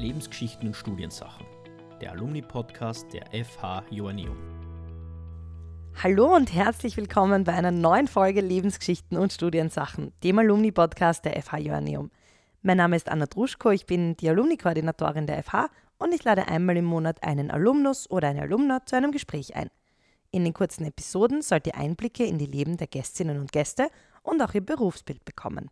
Lebensgeschichten 0.00 0.68
und 0.68 0.74
Studiensachen, 0.74 1.44
der 2.00 2.12
Alumni-Podcast 2.12 3.12
der 3.12 3.26
FH 3.44 3.84
Joanneum. 3.90 4.38
Hallo 6.02 6.34
und 6.34 6.54
herzlich 6.54 6.96
willkommen 6.96 7.44
bei 7.44 7.52
einer 7.52 7.70
neuen 7.70 8.08
Folge 8.08 8.40
Lebensgeschichten 8.40 9.18
und 9.18 9.30
Studiensachen, 9.30 10.14
dem 10.24 10.38
Alumni-Podcast 10.38 11.26
der 11.26 11.42
FH 11.42 11.58
Joanneum. 11.58 12.10
Mein 12.62 12.78
Name 12.78 12.96
ist 12.96 13.10
Anna 13.10 13.26
Druschko, 13.26 13.72
ich 13.72 13.84
bin 13.84 14.16
die 14.16 14.30
Alumni-Koordinatorin 14.30 15.26
der 15.26 15.42
FH 15.42 15.68
und 15.98 16.14
ich 16.14 16.24
lade 16.24 16.48
einmal 16.48 16.78
im 16.78 16.86
Monat 16.86 17.22
einen 17.22 17.50
Alumnus 17.50 18.10
oder 18.10 18.28
eine 18.28 18.40
Alumna 18.40 18.86
zu 18.86 18.96
einem 18.96 19.12
Gespräch 19.12 19.54
ein. 19.54 19.68
In 20.30 20.44
den 20.44 20.54
kurzen 20.54 20.86
Episoden 20.86 21.42
sollt 21.42 21.66
ihr 21.66 21.76
Einblicke 21.76 22.24
in 22.24 22.38
die 22.38 22.46
Leben 22.46 22.78
der 22.78 22.86
Gästinnen 22.86 23.38
und 23.38 23.52
Gäste 23.52 23.90
und 24.22 24.40
auch 24.40 24.54
ihr 24.54 24.64
Berufsbild 24.64 25.26
bekommen. 25.26 25.70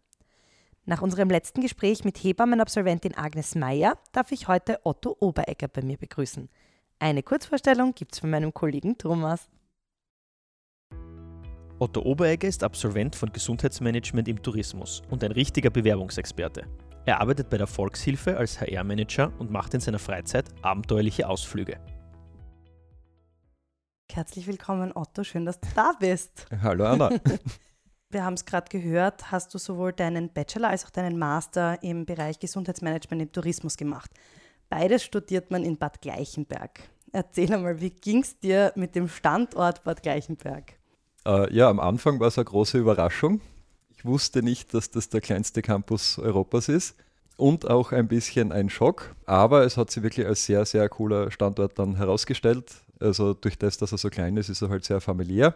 Nach 0.88 1.02
unserem 1.02 1.28
letzten 1.28 1.60
Gespräch 1.60 2.02
mit 2.04 2.16
Hebammenabsolventin 2.16 3.14
Agnes 3.14 3.54
Meyer 3.54 3.98
darf 4.12 4.32
ich 4.32 4.48
heute 4.48 4.80
Otto 4.84 5.14
Oberegger 5.20 5.68
bei 5.68 5.82
mir 5.82 5.98
begrüßen. 5.98 6.48
Eine 6.98 7.22
Kurzvorstellung 7.22 7.94
gibt 7.94 8.14
es 8.14 8.20
von 8.20 8.30
meinem 8.30 8.54
Kollegen 8.54 8.96
Thomas. 8.96 9.50
Otto 11.78 12.00
Oberegger 12.00 12.48
ist 12.48 12.64
Absolvent 12.64 13.16
von 13.16 13.30
Gesundheitsmanagement 13.30 14.28
im 14.28 14.42
Tourismus 14.42 15.02
und 15.10 15.22
ein 15.22 15.32
richtiger 15.32 15.68
Bewerbungsexperte. 15.68 16.66
Er 17.04 17.20
arbeitet 17.20 17.50
bei 17.50 17.58
der 17.58 17.66
Volkshilfe 17.66 18.38
als 18.38 18.58
HR-Manager 18.58 19.30
und 19.38 19.50
macht 19.50 19.74
in 19.74 19.80
seiner 19.80 19.98
Freizeit 19.98 20.46
abenteuerliche 20.62 21.28
Ausflüge. 21.28 21.78
Herzlich 24.10 24.46
willkommen, 24.46 24.92
Otto. 24.94 25.22
Schön, 25.22 25.44
dass 25.44 25.60
du 25.60 25.68
da 25.74 25.92
bist. 26.00 26.46
Hallo, 26.62 26.86
Anna. 26.86 27.10
Wir 28.10 28.24
haben 28.24 28.34
es 28.34 28.46
gerade 28.46 28.70
gehört, 28.70 29.30
hast 29.30 29.52
du 29.52 29.58
sowohl 29.58 29.92
deinen 29.92 30.30
Bachelor 30.30 30.70
als 30.70 30.86
auch 30.86 30.90
deinen 30.90 31.18
Master 31.18 31.82
im 31.82 32.06
Bereich 32.06 32.38
Gesundheitsmanagement 32.38 33.20
im 33.20 33.32
Tourismus 33.32 33.76
gemacht. 33.76 34.10
Beides 34.70 35.04
studiert 35.04 35.50
man 35.50 35.62
in 35.62 35.76
Bad 35.76 36.00
Gleichenberg. 36.00 36.80
Erzähl 37.12 37.52
einmal, 37.52 37.82
wie 37.82 37.90
ging 37.90 38.22
es 38.22 38.38
dir 38.38 38.72
mit 38.76 38.94
dem 38.94 39.08
Standort 39.08 39.84
Bad 39.84 40.02
Gleichenberg? 40.02 40.72
Äh, 41.26 41.54
ja, 41.54 41.68
am 41.68 41.80
Anfang 41.80 42.18
war 42.18 42.28
es 42.28 42.38
eine 42.38 42.46
große 42.46 42.78
Überraschung. 42.78 43.42
Ich 43.90 44.06
wusste 44.06 44.42
nicht, 44.42 44.72
dass 44.72 44.90
das 44.90 45.10
der 45.10 45.20
kleinste 45.20 45.60
Campus 45.60 46.18
Europas 46.18 46.70
ist 46.70 46.96
und 47.36 47.68
auch 47.68 47.92
ein 47.92 48.08
bisschen 48.08 48.52
ein 48.52 48.70
Schock, 48.70 49.16
aber 49.26 49.64
es 49.64 49.76
hat 49.76 49.90
sich 49.90 50.02
wirklich 50.02 50.26
als 50.26 50.46
sehr, 50.46 50.64
sehr 50.64 50.88
cooler 50.88 51.30
Standort 51.30 51.78
dann 51.78 51.96
herausgestellt. 51.96 52.72
Also 53.00 53.34
durch 53.34 53.58
das, 53.58 53.76
dass 53.76 53.92
er 53.92 53.98
so 53.98 54.08
klein 54.08 54.38
ist, 54.38 54.48
ist 54.48 54.62
er 54.62 54.70
halt 54.70 54.84
sehr 54.84 55.02
familiär 55.02 55.54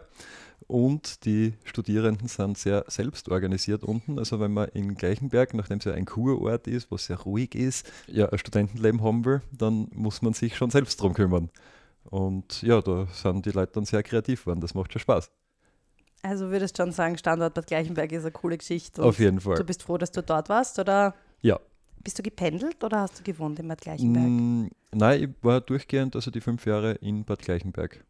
und 0.67 1.25
die 1.25 1.53
Studierenden 1.63 2.27
sind 2.27 2.57
sehr 2.57 2.85
selbst 2.87 3.29
organisiert 3.29 3.83
unten. 3.83 4.19
Also 4.19 4.39
wenn 4.39 4.53
man 4.53 4.69
in 4.69 4.95
Gleichenberg, 4.95 5.53
nachdem 5.53 5.79
es 5.79 5.85
ja 5.85 5.93
ein 5.93 6.05
Kurort 6.05 6.67
ist, 6.67 6.91
wo 6.91 6.95
es 6.95 7.05
sehr 7.05 7.19
ruhig 7.19 7.55
ist, 7.55 7.89
ja 8.07 8.29
ein 8.29 8.37
Studentenleben 8.37 9.01
haben 9.01 9.25
will, 9.25 9.41
dann 9.51 9.87
muss 9.93 10.21
man 10.21 10.33
sich 10.33 10.55
schon 10.55 10.69
selbst 10.69 11.01
drum 11.01 11.13
kümmern. 11.13 11.49
Und 12.05 12.61
ja, 12.61 12.81
da 12.81 13.07
sind 13.07 13.45
die 13.45 13.51
Leute 13.51 13.73
dann 13.73 13.85
sehr 13.85 14.03
kreativ 14.03 14.41
geworden. 14.41 14.61
Das 14.61 14.73
macht 14.73 14.91
schon 14.91 14.99
Spaß. 14.99 15.31
Also 16.21 16.49
würdest 16.49 16.77
du 16.77 16.83
schon 16.83 16.91
sagen, 16.91 17.17
Standort 17.17 17.53
Bad 17.53 17.67
Gleichenberg 17.67 18.11
ist 18.11 18.23
eine 18.23 18.31
coole 18.31 18.57
Geschichte. 18.57 19.03
Auf 19.03 19.19
jeden 19.19 19.41
Fall. 19.41 19.55
Du 19.55 19.63
bist 19.63 19.83
froh, 19.83 19.97
dass 19.97 20.11
du 20.11 20.23
dort 20.23 20.47
warst, 20.49 20.79
oder? 20.79 21.15
Ja. 21.41 21.59
Bist 22.01 22.17
du 22.19 22.23
gependelt 22.23 22.83
oder 22.83 23.01
hast 23.01 23.19
du 23.19 23.23
gewohnt 23.23 23.59
in 23.59 23.67
Bad 23.67 23.81
Gleichenberg? 23.81 24.25
Mm, 24.25 24.67
nein, 24.91 25.23
ich 25.23 25.29
war 25.41 25.61
durchgehend, 25.61 26.15
also 26.15 26.31
die 26.31 26.41
fünf 26.41 26.65
Jahre 26.65 26.93
in 26.93 27.25
Bad 27.25 27.39
Gleichenberg. 27.39 28.05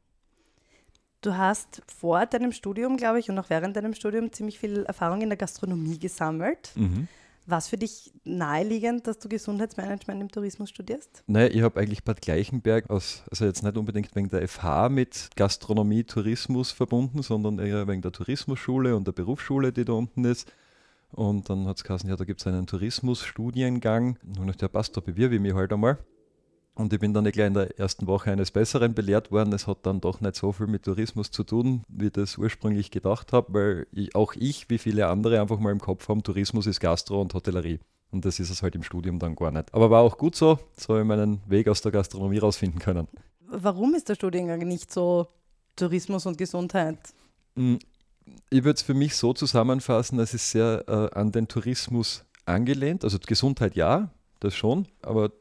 Du 1.23 1.38
hast 1.38 1.81
vor 1.88 2.25
deinem 2.25 2.52
Studium, 2.52 2.97
glaube 2.97 3.17
ich, 3.17 3.29
und 3.29 3.39
auch 3.39 3.49
während 3.49 3.77
deinem 3.77 3.93
Studium 3.93 4.33
ziemlich 4.33 4.59
viel 4.59 4.83
Erfahrung 4.83 5.21
in 5.21 5.30
der 5.30 5.38
Gastronomie 5.38 5.97
gesammelt. 5.97 6.73
Mhm. 6.75 7.07
War 7.45 7.59
es 7.59 7.69
für 7.69 7.77
dich 7.77 8.11
naheliegend, 8.25 9.08
dass 9.08 9.20
du 9.20 9.30
Gesundheitsmanagement 9.30 10.21
im 10.21 10.30
Tourismus 10.30 10.70
studierst? 10.70 11.23
Nein, 11.27 11.52
ich 11.53 11.61
habe 11.61 11.80
eigentlich 11.80 12.03
Bad 12.03 12.21
Gleichenberg, 12.21 12.89
aus, 12.89 13.23
also 13.31 13.45
jetzt 13.45 13.64
nicht 13.64 13.77
unbedingt 13.77 14.14
wegen 14.15 14.27
der 14.27 14.45
FH 14.45 14.89
mit 14.89 15.30
Gastronomie, 15.37 16.03
Tourismus 16.03 16.71
verbunden, 16.71 17.21
sondern 17.21 17.58
eher 17.58 17.87
wegen 17.87 18.02
der 18.02 18.11
Tourismusschule 18.11 18.93
und 18.93 19.08
der 19.08 19.14
Berufsschule, 19.14 19.71
die 19.71 19.86
da 19.86 19.93
unten 19.93 20.25
ist. 20.25 20.52
Und 21.11 21.49
dann 21.49 21.67
hat 21.67 21.77
es 21.77 21.86
geheißen, 21.86 22.09
ja, 22.09 22.17
da 22.17 22.25
gibt 22.25 22.42
es 22.42 22.48
einen 22.48 22.67
Tourismusstudiengang. 22.67 24.17
Und 24.37 24.49
ich 24.49 24.58
dachte, 24.58 24.65
ja, 24.65 24.67
passt, 24.67 24.98
da 24.98 25.02
bewirbe 25.02 25.36
ich 25.36 25.42
mich 25.42 25.53
halt 25.53 25.71
einmal. 25.71 25.99
Und 26.76 26.92
ich 26.92 27.00
bin 27.00 27.14
dann 27.14 27.26
gleich 27.26 27.48
in 27.48 27.54
der 27.54 27.78
ersten 27.80 28.08
Woche 28.08 28.32
eines 28.32 28.50
Besseren 28.50 28.95
belehrt 28.95 29.32
worden. 29.32 29.54
Es 29.54 29.67
hat 29.67 29.86
dann 29.86 30.02
doch 30.02 30.22
nicht 30.22 30.36
so 30.36 30.52
viel 30.52 30.66
mit 30.66 30.84
Tourismus 30.84 31.30
zu 31.30 31.44
tun, 31.44 31.84
wie 31.88 32.08
ich 32.08 32.14
das 32.14 32.38
ursprünglich 32.38 32.89
gedacht 32.89 33.32
habe, 33.32 33.54
weil 33.54 33.88
ich, 33.92 34.16
auch 34.16 34.34
ich, 34.34 34.70
wie 34.70 34.80
viele 34.80 35.08
andere, 35.08 35.39
einfach 35.39 35.60
mal 35.60 35.72
im 35.72 35.80
Kopf 35.80 36.10
haben, 36.10 36.23
Tourismus 36.23 36.66
ist 36.66 36.80
Gastro 36.80 37.22
und 37.22 37.34
Hotellerie. 37.34 37.80
Und 38.11 38.26
das 38.26 38.39
ist 38.39 38.50
es 38.50 38.64
halt 38.64 38.76
im 38.76 38.84
Studium 38.84 39.20
dann 39.20 39.36
gar 39.36 39.52
nicht. 39.52 39.73
Aber 39.73 39.92
war 39.92 40.02
auch 40.02 40.17
gut 40.17 40.36
so, 40.36 40.60
so 40.76 40.94
habe 40.94 41.02
ich 41.02 41.08
meinen 41.08 41.42
Weg 41.48 41.67
aus 41.67 41.82
der 41.82 41.92
Gastronomie 41.92 42.39
rausfinden 42.39 42.80
können. 42.80 43.08
Warum 43.40 43.94
ist 43.94 44.10
der 44.10 44.16
Studiengang 44.16 44.60
nicht 44.60 44.92
so 44.92 45.28
Tourismus 45.76 46.26
und 46.26 46.38
Gesundheit? 46.38 46.98
Hm, 47.55 47.78
ich 48.50 48.64
würde 48.64 48.78
es 48.78 48.82
für 48.82 48.94
mich 48.95 49.16
so 49.16 49.34
zusammenfassen, 49.34 50.20
es 50.20 50.34
ist 50.34 50.50
sehr 50.50 50.84
äh, 50.88 51.17
an 51.17 51.32
den 51.32 51.48
Tourismus 51.48 52.23
angelehnt. 52.45 53.04
Also 53.04 53.20
Gesundheit 53.20 53.76
ja, 53.76 54.10
das 54.40 54.55
schon, 54.55 54.88
aber 55.02 55.32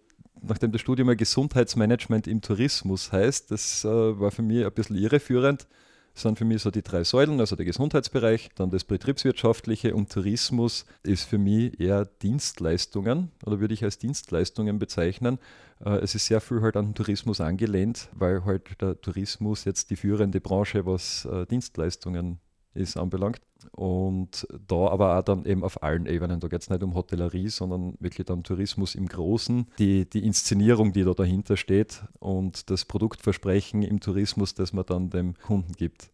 nachdem 0.43 0.73
das 0.73 0.81
Studium 0.81 1.09
ja 1.09 1.15
Gesundheitsmanagement 1.15 2.27
im 2.27 2.41
Tourismus 2.41 3.13
heißt, 3.13 3.51
das 3.51 3.85
äh, 3.85 3.89
war 3.89 4.31
für 4.31 4.43
mich 4.43 4.65
ein 4.65 4.73
bisschen 4.73 4.97
irreführend. 4.97 5.67
Das 6.15 6.25
sind 6.25 6.37
für 6.37 6.45
mich 6.45 6.61
so 6.61 6.71
die 6.71 6.83
drei 6.83 7.05
Säulen, 7.05 7.41
also 7.41 7.57
der 7.57 7.65
Gesundheitsbereich, 7.65 8.51
dann 8.55 8.69
das 8.69 8.85
Betriebswirtschaftliche 8.85 9.95
und 9.95 10.13
Tourismus 10.13 10.85
ist 11.03 11.25
für 11.25 11.39
mich 11.39 11.81
eher 11.81 12.05
Dienstleistungen 12.05 13.31
oder 13.47 13.61
würde 13.61 13.73
ich 13.73 13.83
als 13.83 13.97
Dienstleistungen 13.97 14.79
bezeichnen. 14.79 15.39
Äh, 15.83 15.99
es 15.99 16.15
ist 16.15 16.27
sehr 16.27 16.41
viel 16.41 16.61
halt 16.61 16.77
an 16.77 16.89
den 16.89 16.95
Tourismus 16.95 17.41
angelehnt, 17.41 18.09
weil 18.13 18.45
halt 18.45 18.81
der 18.81 19.01
Tourismus 19.01 19.65
jetzt 19.65 19.91
die 19.91 19.97
führende 19.97 20.41
Branche, 20.41 20.85
was 20.85 21.25
äh, 21.25 21.47
Dienstleistungen 21.47 22.41
ist, 22.75 22.97
anbelangt. 22.97 23.41
Und 23.71 24.47
da 24.67 24.89
aber 24.89 25.19
auch 25.19 25.23
dann 25.23 25.45
eben 25.45 25.63
auf 25.63 25.83
allen 25.83 26.07
Ebenen. 26.07 26.41
Da 26.41 26.49
geht 26.49 26.63
es 26.63 26.71
nicht 26.71 26.83
um 26.83 26.95
Hotellerie, 26.95 27.49
sondern 27.49 27.95
wirklich 28.01 28.27
dann 28.27 28.43
Tourismus 28.43 28.95
im 28.95 29.07
Großen. 29.07 29.67
Die, 29.79 30.09
die 30.09 30.25
Inszenierung, 30.25 30.93
die 30.93 31.05
da 31.05 31.15
dahinter 31.15 31.57
steht 31.57 32.03
und 32.19 32.71
das 32.71 32.85
Produktversprechen 32.85 33.83
im 33.83 34.01
Tourismus, 34.01 34.55
das 34.55 34.73
man 34.73 34.87
dann 34.87 35.11
dem 35.11 35.35
Kunden 35.35 35.75
gibt. 35.75 36.11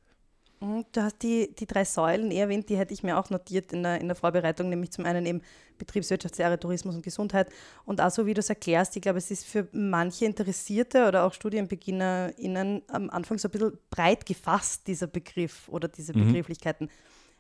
Mhm, 0.60 0.84
du 0.90 1.02
hast 1.02 1.22
die, 1.22 1.54
die 1.54 1.66
drei 1.66 1.84
Säulen 1.84 2.30
erwähnt, 2.30 2.68
die 2.68 2.76
hätte 2.76 2.92
ich 2.92 3.02
mir 3.02 3.18
auch 3.18 3.30
notiert 3.30 3.72
in 3.72 3.82
der, 3.84 4.00
in 4.00 4.08
der 4.08 4.16
Vorbereitung, 4.16 4.68
nämlich 4.68 4.90
zum 4.90 5.04
einen 5.04 5.24
eben 5.24 5.40
Betriebswirtschaftslehre, 5.78 6.58
Tourismus 6.58 6.96
und 6.96 7.02
Gesundheit. 7.02 7.48
Und 7.84 8.00
auch 8.00 8.10
so, 8.10 8.26
wie 8.26 8.34
du 8.34 8.40
es 8.40 8.48
erklärst, 8.48 8.96
ich 8.96 9.02
glaube, 9.02 9.18
es 9.18 9.30
ist 9.30 9.46
für 9.46 9.68
manche 9.72 10.24
Interessierte 10.24 11.06
oder 11.06 11.24
auch 11.24 11.32
StudienbeginnerInnen 11.32 12.82
am 12.88 13.10
Anfang 13.10 13.38
so 13.38 13.48
ein 13.48 13.52
bisschen 13.52 13.78
breit 13.90 14.26
gefasst, 14.26 14.86
dieser 14.88 15.06
Begriff 15.06 15.68
oder 15.68 15.86
diese 15.86 16.16
mhm. 16.16 16.26
Begrifflichkeiten. 16.26 16.90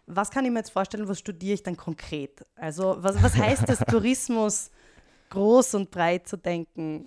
Was 0.06 0.30
kann 0.30 0.44
ich 0.44 0.50
mir 0.50 0.60
jetzt 0.60 0.70
vorstellen, 0.70 1.08
was 1.08 1.18
studiere 1.18 1.54
ich 1.54 1.62
dann 1.62 1.76
konkret? 1.76 2.46
Also, 2.54 2.96
was, 3.00 3.22
was 3.22 3.36
heißt 3.36 3.68
es, 3.68 3.78
Tourismus 3.88 4.70
groß 5.30 5.74
und 5.74 5.90
breit 5.90 6.28
zu 6.28 6.36
denken? 6.36 7.06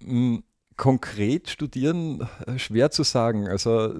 Ähm, 0.00 0.42
konkret 0.80 1.50
studieren, 1.50 2.26
äh, 2.46 2.58
schwer 2.58 2.90
zu 2.90 3.02
sagen. 3.02 3.48
Also 3.48 3.92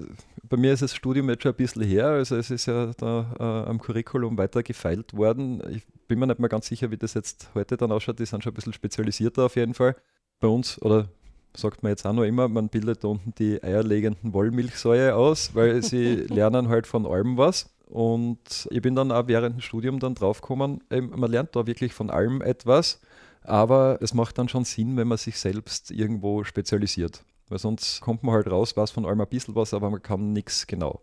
bei 0.49 0.57
mir 0.57 0.73
ist 0.73 0.81
das 0.81 0.95
Studium 0.95 1.29
jetzt 1.29 1.43
schon 1.43 1.51
ein 1.51 1.55
bisschen 1.55 1.83
her, 1.83 2.07
also 2.07 2.35
es 2.35 2.49
ist 2.49 2.65
ja 2.65 2.91
da 2.97 3.35
äh, 3.39 3.69
am 3.69 3.79
Curriculum 3.79 4.35
weiter 4.39 4.63
gefeilt 4.63 5.15
worden. 5.15 5.61
Ich 5.69 5.83
bin 6.07 6.17
mir 6.17 6.25
nicht 6.25 6.39
mehr 6.39 6.49
ganz 6.49 6.65
sicher, 6.65 6.89
wie 6.89 6.97
das 6.97 7.13
jetzt 7.13 7.51
heute 7.53 7.77
dann 7.77 7.91
ausschaut. 7.91 8.17
Die 8.17 8.25
sind 8.25 8.43
schon 8.43 8.51
ein 8.51 8.55
bisschen 8.55 8.73
spezialisierter 8.73 9.45
auf 9.45 9.55
jeden 9.57 9.75
Fall. 9.75 9.95
Bei 10.39 10.47
uns, 10.47 10.81
oder 10.81 11.07
sagt 11.55 11.83
man 11.83 11.91
jetzt 11.91 12.03
auch 12.03 12.13
noch 12.13 12.23
immer, 12.23 12.47
man 12.47 12.67
bildet 12.67 13.03
da 13.03 13.09
unten 13.09 13.35
die 13.35 13.61
eierlegenden 13.61 14.33
Wollmilchsäue 14.33 15.13
aus, 15.15 15.53
weil 15.53 15.83
sie 15.83 16.15
lernen 16.29 16.67
halt 16.67 16.87
von 16.87 17.05
allem 17.05 17.37
was. 17.37 17.69
Und 17.85 18.67
ich 18.71 18.81
bin 18.81 18.95
dann 18.95 19.11
auch 19.11 19.27
während 19.27 19.57
dem 19.57 19.61
Studium 19.61 19.99
dann 19.99 20.15
draufgekommen, 20.15 20.81
man 20.89 21.29
lernt 21.29 21.55
da 21.55 21.67
wirklich 21.67 21.93
von 21.93 22.09
allem 22.09 22.41
etwas. 22.41 23.01
Aber 23.43 23.97
es 24.01 24.13
macht 24.13 24.37
dann 24.37 24.49
schon 24.49 24.65
Sinn, 24.65 24.97
wenn 24.97 25.07
man 25.07 25.17
sich 25.17 25.39
selbst 25.39 25.91
irgendwo 25.91 26.43
spezialisiert. 26.43 27.23
Weil 27.49 27.59
sonst 27.59 28.01
kommt 28.01 28.23
man 28.23 28.35
halt 28.35 28.47
raus, 28.47 28.77
weiß 28.77 28.91
von 28.91 29.05
allem 29.05 29.21
ein 29.21 29.27
bisschen 29.27 29.55
was, 29.55 29.73
aber 29.73 29.89
man 29.89 30.01
kann 30.01 30.31
nichts 30.31 30.67
genau. 30.67 31.01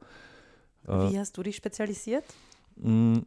Wie 0.85 1.15
äh, 1.15 1.19
hast 1.19 1.37
du 1.37 1.43
dich 1.43 1.57
spezialisiert? 1.57 2.25
Mh, 2.77 3.23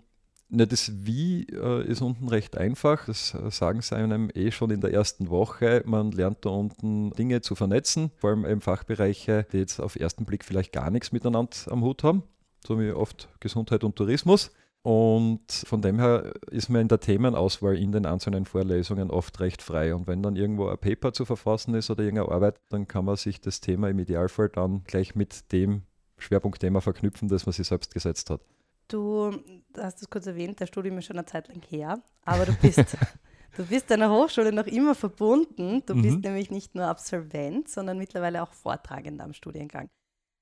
ne, 0.50 0.68
das 0.68 0.92
Wie 1.06 1.44
äh, 1.52 1.86
ist 1.86 2.02
unten 2.02 2.28
recht 2.28 2.58
einfach. 2.58 3.06
Das 3.06 3.34
äh, 3.34 3.52
sagen 3.52 3.82
sie 3.82 3.96
einem 3.96 4.32
eh 4.34 4.52
schon 4.52 4.72
in 4.72 4.82
der 4.82 4.94
ersten 4.94 5.30
Woche. 5.30 5.84
Man 5.86 6.12
lernt 6.12 6.46
da 6.46 6.50
unten 6.50 7.12
Dinge 7.12 7.42
zu 7.42 7.56
vernetzen, 7.56 8.12
vor 8.18 8.32
allem 8.32 8.46
eben 8.46 8.62
Fachbereiche, 8.62 9.46
die 9.52 9.58
jetzt 9.58 9.80
auf 9.80 9.96
ersten 9.96 10.26
Blick 10.26 10.46
vielleicht 10.46 10.72
gar 10.72 10.90
nichts 10.90 11.12
miteinander 11.12 11.56
am 11.68 11.84
Hut 11.84 12.04
haben, 12.04 12.24
so 12.66 12.80
wie 12.80 12.92
oft 12.92 13.30
Gesundheit 13.40 13.84
und 13.84 13.96
Tourismus. 13.96 14.52
Und 14.84 15.52
von 15.52 15.82
dem 15.82 16.00
her 16.00 16.34
ist 16.50 16.70
man 16.70 16.82
in 16.82 16.88
der 16.88 17.00
Themenauswahl 17.00 17.78
in 17.78 17.92
den 17.92 18.06
einzelnen 18.06 18.46
Vorlesungen 18.46 19.12
oft 19.12 19.40
recht 19.40 19.62
frei. 19.62 19.94
Und 19.94 20.08
wenn 20.08 20.24
dann 20.24 20.36
irgendwo 20.36 20.68
ein 20.68 20.78
Paper 20.78 21.14
zu 21.14 21.26
verfassen 21.26 21.76
ist 21.76 21.92
oder 21.92 22.04
irgendeine 22.04 22.32
Arbeit, 22.32 22.60
dann 22.70 22.88
kann 22.88 23.06
man 23.06 23.16
sich 23.16 23.42
das 23.42 23.62
Thema 23.62 23.90
im 23.90 24.00
Idealfall 24.00 24.50
dann 24.50 24.84
gleich 24.86 25.14
mit 25.14 25.52
dem 25.52 25.84
Schwerpunktthema 26.18 26.82
verknüpfen, 26.82 27.28
das 27.28 27.46
man 27.46 27.54
sich 27.54 27.68
selbst 27.68 27.94
gesetzt 27.94 28.30
hat. 28.32 28.42
Du 28.88 29.32
hast 29.78 30.02
es 30.02 30.10
kurz 30.10 30.26
erwähnt, 30.26 30.60
der 30.60 30.66
Studium 30.66 30.98
ist 30.98 31.06
schon 31.06 31.18
eine 31.18 31.26
Zeit 31.26 31.48
lang 31.48 31.62
her, 31.70 32.02
aber 32.26 32.46
du 32.46 32.54
bist, 32.54 32.98
Du 33.58 33.66
bist 33.66 33.92
deiner 33.92 34.10
Hochschule 34.10 34.54
noch 34.54 34.68
immer 34.68 34.96
verbunden. 34.96 35.84
Du 35.86 35.96
mhm. 35.96 36.02
bist 36.02 36.20
nämlich 36.20 36.52
nicht 36.52 36.74
nur 36.74 36.86
Absolvent, 36.86 37.68
sondern 37.68 37.98
mittlerweile 37.98 38.42
auch 38.44 38.54
Vortragender 38.54 39.26
am 39.26 39.34
Studiengang. 39.34 39.90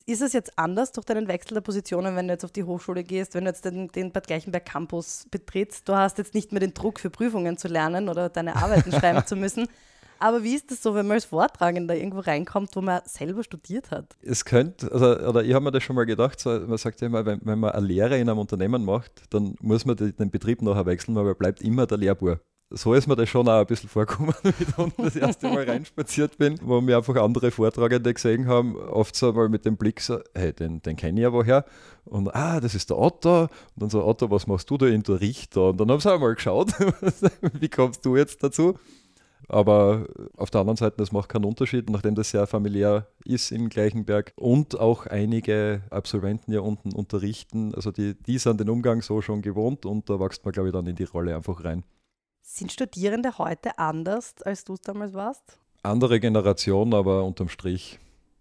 Ist 0.10 0.24
es 0.24 0.34
jetzt 0.34 0.58
anders 0.58 0.92
durch 0.92 1.06
deinen 1.06 1.28
Wechsel 1.28 1.54
der 1.54 1.62
Positionen, 1.62 2.16
wenn 2.16 2.28
du 2.28 2.34
jetzt 2.34 2.44
auf 2.44 2.52
die 2.52 2.64
Hochschule 2.64 3.04
gehst, 3.04 3.36
wenn 3.36 3.44
du 3.44 3.52
jetzt 3.52 3.64
den, 3.64 3.90
den 3.90 4.12
Bad 4.12 4.26
Gleichenberg 4.26 4.66
Campus 4.66 5.28
betrittst? 5.30 5.88
Du 5.88 5.94
hast 5.94 6.18
jetzt 6.18 6.34
nicht 6.34 6.52
mehr 6.52 6.60
den 6.60 6.74
Druck 6.74 7.00
für 7.00 7.12
Prüfungen 7.12 7.60
zu 7.60 7.68
lernen 7.68 8.10
oder 8.10 8.28
deine 8.28 8.56
Arbeiten 8.56 8.92
schreiben 9.00 9.24
zu 9.28 9.36
müssen. 9.36 9.68
Aber 10.18 10.44
wie 10.44 10.56
ist 10.56 10.72
das 10.72 10.82
so, 10.82 10.96
wenn 10.96 11.06
man 11.06 11.14
als 11.14 11.26
Vortragender 11.26 11.96
irgendwo 11.96 12.22
reinkommt, 12.22 12.76
wo 12.76 12.82
man 12.82 13.02
selber 13.06 13.44
studiert 13.44 13.92
hat? 13.92 14.18
Es 14.24 14.46
könnte, 14.46 14.92
also, 14.92 15.16
oder 15.16 15.44
ich 15.44 15.54
habe 15.54 15.64
mir 15.64 15.72
das 15.72 15.84
schon 15.84 15.96
mal 15.96 16.08
gedacht, 16.08 16.40
so, 16.40 16.60
man 16.60 16.80
sagt 16.80 17.02
ja 17.02 17.08
immer, 17.08 17.28
wenn, 17.28 17.42
wenn, 17.44 17.60
man 17.60 17.74
eine 17.74 17.86
Lehre 17.86 18.18
in 18.18 18.28
einem 18.28 18.40
Unternehmen 18.40 18.84
macht, 18.84 19.12
dann 19.30 19.54
muss 19.62 19.86
man 19.86 19.96
den 19.96 20.32
Betrieb 20.32 20.64
nachher 20.64 20.88
wechseln, 20.88 21.14
weil 21.14 21.26
man 21.26 21.36
bleibt 21.36 21.62
immer 21.62 21.86
der 21.86 22.00
Lehrbur 22.00 22.40
so 22.72 22.94
ist 22.94 23.08
mir 23.08 23.16
das 23.16 23.30
schon 23.30 23.48
auch 23.48 23.62
ein 23.62 23.66
bisschen 23.66 23.90
vorgekommen, 23.90 24.34
wie 24.44 24.50
ich 24.50 24.96
das 24.98 25.16
erste 25.16 25.50
Mal 25.50 25.64
reinspaziert 25.64 26.38
bin, 26.38 26.60
wo 26.62 26.80
wir 26.86 26.98
einfach 26.98 27.16
andere 27.16 27.52
Vortragende 27.52 28.14
gesehen 28.14 28.48
haben, 28.48 28.76
oft 28.76 29.16
so 29.16 29.34
mal 29.34 29.50
mit 29.50 29.66
dem 29.66 29.78
Blick 29.78 30.02
so, 30.02 30.20
hey, 30.36 30.54
den, 30.54 30.82
den 30.82 30.96
kenne 30.96 31.20
ich 31.20 31.24
ja 31.24 31.34
woher. 31.34 31.66
Und 32.06 32.34
ah, 32.36 32.60
das 32.60 32.76
ist 32.76 32.90
der 32.90 32.98
Otto. 32.98 33.44
Und 33.44 33.50
dann 33.76 33.90
so, 33.90 34.06
Otto, 34.06 34.30
was 34.30 34.48
machst 34.48 34.70
du 34.70 34.78
da 34.78 34.88
in 34.88 35.04
der 35.04 35.20
Richter? 35.20 35.70
Und 35.70 35.80
dann 35.80 35.90
haben 35.90 36.00
sie 36.00 36.14
auch 36.14 36.20
mal 36.20 36.36
geschaut, 36.36 36.72
wie 37.60 37.70
kommst 37.70 38.06
du 38.06 38.16
jetzt 38.16 38.44
dazu? 38.44 38.76
Aber 39.48 40.06
auf 40.38 40.52
der 40.52 40.62
anderen 40.62 40.78
Seite, 40.78 40.98
das 40.98 41.12
macht 41.12 41.30
keinen 41.30 41.46
Unterschied, 41.46 41.90
nachdem 41.90 42.14
das 42.14 42.30
sehr 42.30 42.46
familiär 42.46 43.08
ist 43.26 43.52
in 43.52 43.70
Gleichenberg 43.70 44.32
und 44.36 44.80
auch 44.80 45.08
einige 45.08 45.82
Absolventen 45.90 46.52
ja 46.54 46.60
unten 46.60 46.94
unterrichten. 46.94 47.74
Also 47.74 47.92
die, 47.92 48.14
die 48.14 48.38
sind 48.38 48.60
den 48.60 48.70
Umgang 48.70 49.02
so 49.02 49.22
schon 49.22 49.42
gewohnt 49.42 49.88
und 49.88 50.08
da 50.08 50.20
wächst 50.20 50.46
man, 50.46 50.52
glaube 50.52 50.70
ich, 50.70 50.74
dann 50.74 50.86
in 50.86 50.96
die 50.96 51.04
Rolle 51.04 51.36
einfach 51.36 51.64
rein. 51.64 51.84
Sind 52.52 52.72
Studierende 52.72 53.38
heute 53.38 53.78
anders, 53.78 54.34
als 54.42 54.66
du 54.66 54.74
es 54.74 54.82
damals 54.82 55.14
warst? 55.14 55.60
Andere 55.84 56.20
Generation, 56.20 56.96
aber 56.96 57.24
unterm 57.24 57.48
Strich 57.48 58.00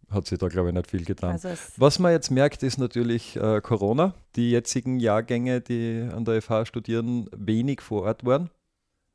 hat 0.09 0.27
sich 0.27 0.39
da, 0.39 0.49
glaube 0.49 0.71
ich, 0.71 0.75
nicht 0.75 0.91
viel 0.91 1.05
getan. 1.05 1.33
Also 1.33 1.51
Was 1.77 1.99
man 1.99 2.13
jetzt 2.13 2.31
merkt, 2.31 2.63
ist 2.63 2.79
natürlich 2.79 3.37
äh, 3.37 3.61
Corona. 3.61 4.15
Die 4.35 4.51
jetzigen 4.51 4.99
Jahrgänge, 4.99 5.61
die 5.61 6.09
an 6.11 6.25
der 6.25 6.41
FH 6.41 6.65
studieren, 6.65 7.29
wenig 7.37 7.83
vor 7.83 8.05
Ort 8.05 8.25
waren 8.25 8.49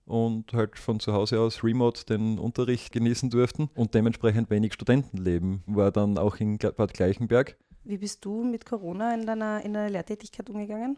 und 0.05 0.53
halt 0.53 0.77
von 0.77 0.99
zu 0.99 1.11
Hause 1.11 1.39
aus 1.39 1.63
remote 1.63 2.05
den 2.05 2.37
Unterricht 2.37 2.91
genießen 2.91 3.31
durften 3.31 3.71
und 3.73 3.95
dementsprechend 3.95 4.51
wenig 4.51 4.73
Studentenleben 4.73 5.63
war 5.65 5.91
dann 5.91 6.19
auch 6.19 6.35
in 6.35 6.59
Bad 6.59 6.93
Gleichenberg. 6.93 7.57
Wie 7.83 7.97
bist 7.97 8.23
du 8.23 8.43
mit 8.43 8.67
Corona 8.67 9.15
in 9.15 9.25
deiner, 9.25 9.65
in 9.65 9.73
deiner 9.73 9.89
Lehrtätigkeit 9.89 10.51
umgegangen? 10.51 10.97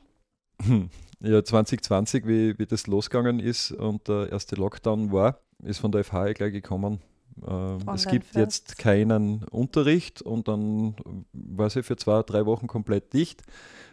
Ja, 1.21 1.43
2020, 1.43 2.27
wie, 2.27 2.59
wie 2.59 2.65
das 2.65 2.87
losgegangen 2.87 3.39
ist 3.39 3.71
und 3.71 4.07
der 4.07 4.31
erste 4.31 4.55
Lockdown 4.55 5.11
war, 5.11 5.39
ist 5.63 5.79
von 5.79 5.91
der 5.91 6.03
FH 6.03 6.33
gleich 6.33 6.51
gekommen. 6.51 6.99
Äh, 7.45 7.77
es 7.93 8.05
gibt 8.07 8.25
first. 8.25 8.35
jetzt 8.35 8.77
keinen 8.77 9.43
Unterricht 9.45 10.21
und 10.21 10.47
dann 10.47 10.95
war 11.33 11.69
sie 11.69 11.83
für 11.83 11.95
zwei, 11.97 12.21
drei 12.23 12.45
Wochen 12.45 12.67
komplett 12.67 13.13
dicht 13.13 13.43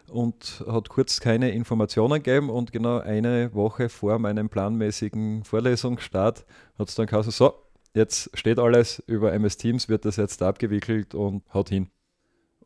und 0.09 0.65
hat 0.67 0.89
kurz 0.89 1.21
keine 1.21 1.51
Informationen 1.51 2.23
gegeben 2.23 2.51
und 2.51 2.73
genau 2.73 2.99
eine 2.99 3.55
Woche 3.55 3.89
vor 3.89 4.19
meinem 4.19 4.49
planmäßigen 4.49 5.45
Vorlesungsstart 5.45 6.45
hat 6.79 6.89
es 6.89 6.95
dann 6.95 7.07
gesagt, 7.07 7.33
so, 7.33 7.55
jetzt 7.95 8.31
steht 8.35 8.59
alles 8.59 9.03
über 9.07 9.33
MS 9.33 9.57
Teams, 9.57 9.89
wird 9.89 10.05
das 10.05 10.17
jetzt 10.17 10.43
abgewickelt 10.43 11.15
und 11.15 11.43
haut 11.55 11.69
hin. 11.69 11.89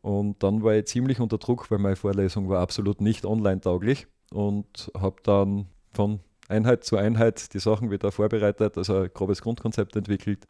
Und 0.01 0.43
dann 0.43 0.63
war 0.63 0.75
ich 0.75 0.85
ziemlich 0.85 1.19
unter 1.19 1.37
Druck, 1.37 1.69
weil 1.71 1.79
meine 1.79 1.95
Vorlesung 1.95 2.49
war 2.49 2.61
absolut 2.61 3.01
nicht 3.01 3.25
online 3.25 3.61
tauglich 3.61 4.07
und 4.31 4.91
habe 4.97 5.17
dann 5.23 5.67
von 5.93 6.19
Einheit 6.49 6.83
zu 6.83 6.97
Einheit 6.97 7.53
die 7.53 7.59
Sachen 7.59 7.91
wieder 7.91 8.11
vorbereitet, 8.11 8.77
also 8.77 8.97
ein 8.99 9.09
grobes 9.13 9.41
Grundkonzept 9.41 9.95
entwickelt 9.95 10.45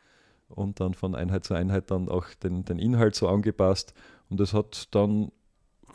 und 0.50 0.80
dann 0.80 0.94
von 0.94 1.16
Einheit 1.16 1.44
zu 1.44 1.54
Einheit 1.54 1.92
dann 1.92 2.10
auch 2.10 2.28
den, 2.44 2.66
den 2.66 2.80
Inhalt 2.80 3.16
so 3.16 3.28
angepasst. 3.28 3.94
Und 4.30 4.40
es 4.40 4.54
hat 4.54 4.94
dann 4.94 5.32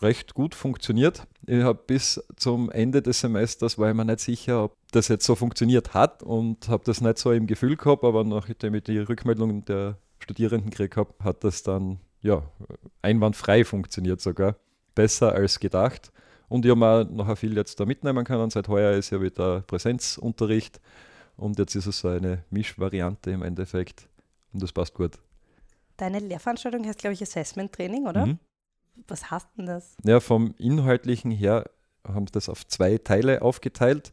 recht 0.00 0.34
gut 0.34 0.54
funktioniert. 0.54 1.26
Ich 1.46 1.62
habe 1.62 1.80
bis 1.86 2.22
zum 2.36 2.70
Ende 2.70 3.02
des 3.02 3.20
Semesters 3.20 3.78
war 3.78 3.90
ich 3.90 3.96
mir 3.96 4.04
nicht 4.04 4.20
sicher, 4.20 4.64
ob 4.64 4.76
das 4.90 5.08
jetzt 5.08 5.24
so 5.24 5.34
funktioniert 5.34 5.94
hat 5.94 6.22
und 6.22 6.68
habe 6.68 6.84
das 6.84 7.00
nicht 7.00 7.18
so 7.18 7.32
im 7.32 7.46
Gefühl 7.46 7.76
gehabt, 7.76 8.04
aber 8.04 8.24
nachdem 8.24 8.74
ich 8.74 8.84
die 8.84 8.98
Rückmeldung 8.98 9.64
der 9.64 9.98
Studierenden 10.18 10.70
gekriegt 10.70 10.96
habe, 10.96 11.14
hat 11.22 11.44
das 11.44 11.62
dann 11.62 12.00
ja, 12.22 12.42
einwandfrei 13.02 13.64
funktioniert 13.64 14.20
sogar. 14.20 14.56
Besser 14.94 15.32
als 15.32 15.58
gedacht. 15.60 16.12
Und 16.48 16.64
ich 16.64 16.70
habe 16.70 16.86
auch 16.86 17.10
nachher 17.10 17.36
viel 17.36 17.56
jetzt 17.56 17.80
da 17.80 17.86
mitnehmen 17.86 18.24
können. 18.24 18.50
Seit 18.50 18.68
heuer 18.68 18.92
ist 18.92 19.10
ja 19.10 19.20
wieder 19.20 19.62
Präsenzunterricht 19.62 20.80
und 21.36 21.58
jetzt 21.58 21.74
ist 21.74 21.86
es 21.86 22.00
so 22.00 22.08
eine 22.08 22.44
Mischvariante 22.50 23.30
im 23.30 23.42
Endeffekt 23.42 24.08
und 24.52 24.62
das 24.62 24.72
passt 24.72 24.94
gut. 24.94 25.18
Deine 25.96 26.18
Lehrveranstaltung 26.18 26.84
heißt, 26.84 26.98
glaube 26.98 27.14
ich, 27.14 27.22
Assessment 27.22 27.72
Training, 27.72 28.06
oder? 28.06 28.26
Mhm. 28.26 28.38
Was 29.08 29.30
heißt 29.30 29.48
denn 29.56 29.66
das? 29.66 29.96
Ja, 30.04 30.20
vom 30.20 30.54
Inhaltlichen 30.58 31.30
her 31.30 31.70
haben 32.06 32.26
wir 32.26 32.32
das 32.32 32.48
auf 32.48 32.66
zwei 32.66 32.98
Teile 32.98 33.42
aufgeteilt. 33.42 34.12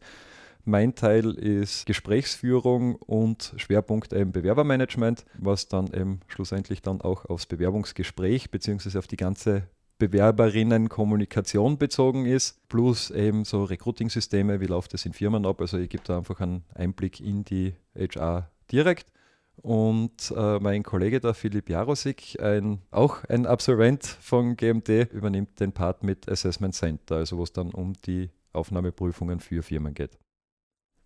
Mein 0.64 0.94
Teil 0.94 1.30
ist 1.32 1.86
Gesprächsführung 1.86 2.96
und 2.96 3.54
Schwerpunkt 3.56 4.12
eben 4.12 4.32
Bewerbermanagement, 4.32 5.24
was 5.38 5.68
dann 5.68 5.92
eben 5.92 6.20
schlussendlich 6.26 6.82
dann 6.82 7.00
auch 7.00 7.24
aufs 7.24 7.46
Bewerbungsgespräch 7.46 8.50
bzw. 8.50 8.98
auf 8.98 9.06
die 9.06 9.16
ganze 9.16 9.68
Bewerberinnen-Kommunikation 9.98 11.78
bezogen 11.78 12.26
ist, 12.26 12.66
plus 12.68 13.10
eben 13.10 13.44
so 13.44 13.64
Recruiting-Systeme, 13.64 14.60
wie 14.60 14.66
läuft 14.66 14.94
das 14.94 15.06
in 15.06 15.12
Firmen 15.12 15.46
ab. 15.46 15.60
Also 15.60 15.78
ich 15.78 15.90
gebe 15.90 16.02
da 16.04 16.18
einfach 16.18 16.40
einen 16.40 16.64
Einblick 16.74 17.20
in 17.20 17.44
die 17.44 17.74
HR 17.94 18.50
direkt. 18.72 19.06
Und 19.62 20.32
äh, 20.34 20.58
mein 20.58 20.82
Kollege, 20.82 21.20
der 21.20 21.34
Philipp 21.34 21.68
Jarosik, 21.68 22.40
ein, 22.40 22.80
auch 22.90 23.24
ein 23.24 23.44
Absolvent 23.44 24.04
von 24.04 24.56
GMT, 24.56 25.12
übernimmt 25.12 25.60
den 25.60 25.72
Part 25.72 26.02
mit 26.02 26.30
Assessment 26.30 26.74
Center, 26.74 27.16
also 27.16 27.36
wo 27.36 27.42
es 27.42 27.52
dann 27.52 27.70
um 27.70 27.92
die 28.06 28.30
Aufnahmeprüfungen 28.54 29.38
für 29.38 29.62
Firmen 29.62 29.92
geht. 29.92 30.18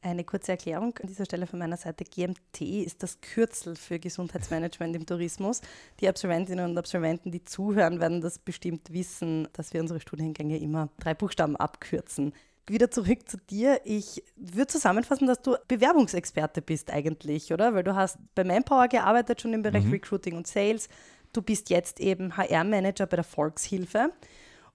Eine 0.04 0.22
kurze 0.22 0.52
Erklärung 0.52 0.94
an 1.00 1.06
dieser 1.06 1.24
Stelle 1.24 1.46
von 1.46 1.58
meiner 1.58 1.78
Seite. 1.78 2.04
GMT 2.04 2.60
ist 2.60 3.02
das 3.02 3.22
Kürzel 3.22 3.74
für 3.74 3.98
Gesundheitsmanagement 3.98 4.94
im 4.94 5.06
Tourismus. 5.06 5.62
Die 5.98 6.08
Absolventinnen 6.08 6.70
und 6.70 6.76
Absolventen, 6.76 7.30
die 7.30 7.42
zuhören, 7.42 8.00
werden 8.00 8.20
das 8.20 8.38
bestimmt 8.38 8.92
wissen, 8.92 9.48
dass 9.54 9.72
wir 9.72 9.80
unsere 9.80 10.00
Studiengänge 10.00 10.58
immer 10.58 10.90
drei 10.98 11.14
Buchstaben 11.14 11.56
abkürzen. 11.56 12.34
Wieder 12.66 12.90
zurück 12.90 13.26
zu 13.26 13.38
dir. 13.48 13.80
Ich 13.84 14.22
würde 14.36 14.66
zusammenfassen, 14.66 15.26
dass 15.26 15.40
du 15.40 15.56
Bewerbungsexperte 15.68 16.60
bist 16.60 16.90
eigentlich, 16.90 17.50
oder? 17.54 17.72
Weil 17.72 17.84
du 17.84 17.94
hast 17.94 18.18
bei 18.34 18.44
Manpower 18.44 18.88
gearbeitet, 18.88 19.40
schon 19.40 19.54
im 19.54 19.62
Bereich 19.62 19.84
mhm. 19.84 19.92
Recruiting 19.92 20.36
und 20.36 20.46
Sales. 20.46 20.90
Du 21.32 21.40
bist 21.40 21.70
jetzt 21.70 21.98
eben 21.98 22.36
HR-Manager 22.36 23.06
bei 23.06 23.16
der 23.16 23.24
Volkshilfe. 23.24 24.12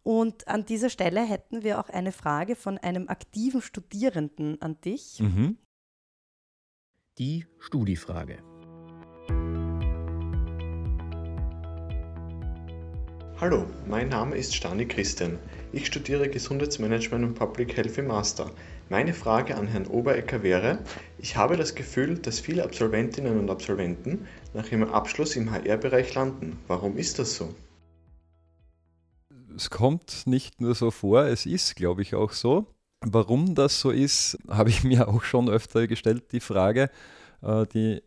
Und 0.03 0.47
an 0.47 0.65
dieser 0.65 0.89
Stelle 0.89 1.21
hätten 1.21 1.63
wir 1.63 1.79
auch 1.79 1.89
eine 1.89 2.11
Frage 2.11 2.55
von 2.55 2.77
einem 2.77 3.09
aktiven 3.09 3.61
Studierenden 3.61 4.61
an 4.61 4.79
dich. 4.81 5.19
Mhm. 5.19 5.57
Die 7.17 7.45
Studiefrage. 7.59 8.37
Hallo, 13.41 13.65
mein 13.87 14.09
Name 14.09 14.35
ist 14.35 14.53
Stani 14.53 14.85
Christian. 14.85 15.39
Ich 15.71 15.87
studiere 15.87 16.27
Gesundheitsmanagement 16.27 17.23
und 17.23 17.35
Public 17.35 17.77
Health 17.77 17.97
im 17.97 18.07
Master. 18.07 18.51
Meine 18.89 19.13
Frage 19.13 19.55
an 19.55 19.67
Herrn 19.67 19.87
Oberecker 19.87 20.43
wäre, 20.43 20.79
ich 21.19 21.37
habe 21.37 21.55
das 21.55 21.73
Gefühl, 21.73 22.17
dass 22.17 22.41
viele 22.41 22.63
Absolventinnen 22.63 23.39
und 23.39 23.49
Absolventen 23.49 24.27
nach 24.53 24.69
ihrem 24.69 24.89
Abschluss 24.89 25.37
im 25.37 25.51
HR-Bereich 25.51 26.13
landen. 26.15 26.59
Warum 26.67 26.97
ist 26.97 27.19
das 27.19 27.35
so? 27.35 27.53
Es 29.59 29.69
kommt 29.69 30.25
nicht 30.25 30.61
nur 30.61 30.73
so 30.73 30.89
vor, 30.89 31.25
es 31.25 31.45
ist, 31.45 31.75
glaube 31.75 32.01
ich, 32.01 32.15
auch 32.15 32.31
so. 32.31 32.65
Warum 33.01 33.55
das 33.55 33.79
so 33.79 33.91
ist, 33.91 34.37
habe 34.47 34.69
ich 34.69 34.83
mir 34.85 35.09
auch 35.09 35.23
schon 35.23 35.49
öfter 35.49 35.85
gestellt, 35.87 36.31
die 36.31 36.39
Frage. 36.39 36.89
Äh, 37.41 37.65
die 37.67 38.01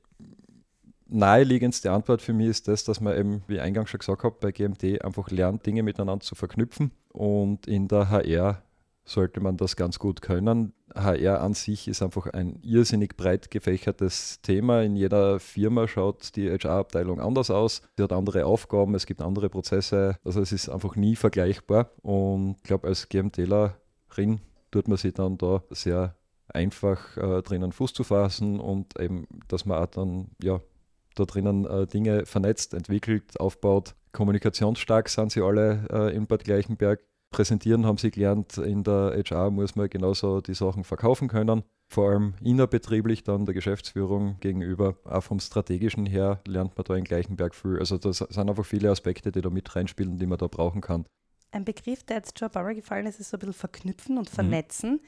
naheliegendste 1.08 1.92
Antwort 1.92 2.22
für 2.22 2.32
mich 2.32 2.48
ist 2.48 2.68
das, 2.68 2.84
dass 2.84 3.00
man 3.02 3.18
eben, 3.18 3.42
wie 3.48 3.56
ich 3.56 3.60
eingangs 3.60 3.90
schon 3.90 4.00
gesagt 4.00 4.24
habe, 4.24 4.36
bei 4.40 4.50
GMT 4.50 5.04
einfach 5.04 5.30
lernt, 5.30 5.66
Dinge 5.66 5.82
miteinander 5.82 6.24
zu 6.24 6.34
verknüpfen. 6.34 6.90
Und 7.10 7.66
in 7.66 7.86
der 7.86 8.08
HR 8.08 8.62
sollte 9.04 9.40
man 9.40 9.56
das 9.56 9.76
ganz 9.76 9.98
gut 9.98 10.22
können. 10.22 10.72
HR 10.94 11.40
an 11.40 11.54
sich 11.54 11.88
ist 11.88 12.02
einfach 12.02 12.26
ein 12.26 12.60
irrsinnig 12.62 13.16
breit 13.16 13.50
gefächertes 13.50 14.40
Thema. 14.42 14.82
In 14.82 14.96
jeder 14.96 15.40
Firma 15.40 15.88
schaut 15.88 16.36
die 16.36 16.50
HR-Abteilung 16.50 17.20
anders 17.20 17.50
aus. 17.50 17.82
Sie 17.96 18.02
hat 18.02 18.12
andere 18.12 18.46
Aufgaben, 18.46 18.94
es 18.94 19.06
gibt 19.06 19.22
andere 19.22 19.48
Prozesse. 19.48 20.16
Also 20.24 20.40
es 20.40 20.52
ist 20.52 20.68
einfach 20.68 20.96
nie 20.96 21.16
vergleichbar. 21.16 21.90
Und 22.02 22.56
ich 22.58 22.64
glaube, 22.64 22.88
als 22.88 23.08
GMTlerin 23.08 24.40
tut 24.70 24.88
man 24.88 24.98
sich 24.98 25.14
dann 25.14 25.38
da 25.38 25.62
sehr 25.70 26.14
einfach 26.48 27.16
äh, 27.16 27.42
drinnen 27.42 27.72
Fuß 27.72 27.94
zu 27.94 28.04
fassen 28.04 28.60
und 28.60 28.98
eben, 29.00 29.26
dass 29.48 29.64
man 29.64 29.82
auch 29.82 29.86
dann 29.86 30.28
ja, 30.42 30.60
da 31.14 31.24
drinnen 31.24 31.64
äh, 31.64 31.86
Dinge 31.86 32.26
vernetzt, 32.26 32.74
entwickelt, 32.74 33.40
aufbaut. 33.40 33.94
Kommunikationsstark 34.12 35.08
sind 35.08 35.32
sie 35.32 35.40
alle 35.40 35.86
äh, 35.90 36.14
in 36.14 36.26
Bad 36.26 36.44
Gleichenberg 36.44 37.00
präsentieren 37.32 37.86
haben 37.86 37.98
sie 37.98 38.10
gelernt, 38.10 38.58
in 38.58 38.84
der 38.84 39.20
HR 39.24 39.50
muss 39.50 39.74
man 39.74 39.90
genauso 39.90 40.40
die 40.40 40.54
Sachen 40.54 40.84
verkaufen 40.84 41.28
können. 41.28 41.62
vor 41.88 42.10
allem 42.10 42.34
innerbetrieblich 42.42 43.22
dann 43.22 43.44
der 43.44 43.54
Geschäftsführung 43.54 44.38
gegenüber, 44.40 44.96
auch 45.04 45.22
vom 45.22 45.40
strategischen 45.40 46.06
her 46.06 46.40
lernt 46.46 46.76
man 46.76 46.84
da 46.84 46.94
in 46.94 47.04
Gleichenberg 47.04 47.54
viel. 47.54 47.78
Also 47.78 47.98
das 47.98 48.18
sind 48.18 48.48
einfach 48.48 48.64
viele 48.64 48.90
Aspekte, 48.90 49.30
die 49.30 49.42
da 49.42 49.50
mit 49.50 49.74
reinspielen, 49.74 50.18
die 50.18 50.26
man 50.26 50.38
da 50.38 50.46
brauchen 50.46 50.80
kann. 50.80 51.04
Ein 51.50 51.66
Begriff, 51.66 52.02
der 52.04 52.16
jetzt 52.16 52.38
schon 52.38 52.48
ein 52.48 52.52
paar 52.52 52.62
Mal 52.62 52.74
gefallen 52.74 53.06
ist, 53.06 53.20
ist 53.20 53.30
so 53.30 53.36
ein 53.36 53.40
bisschen 53.40 53.52
verknüpfen 53.52 54.16
und 54.16 54.30
vernetzen. 54.30 55.00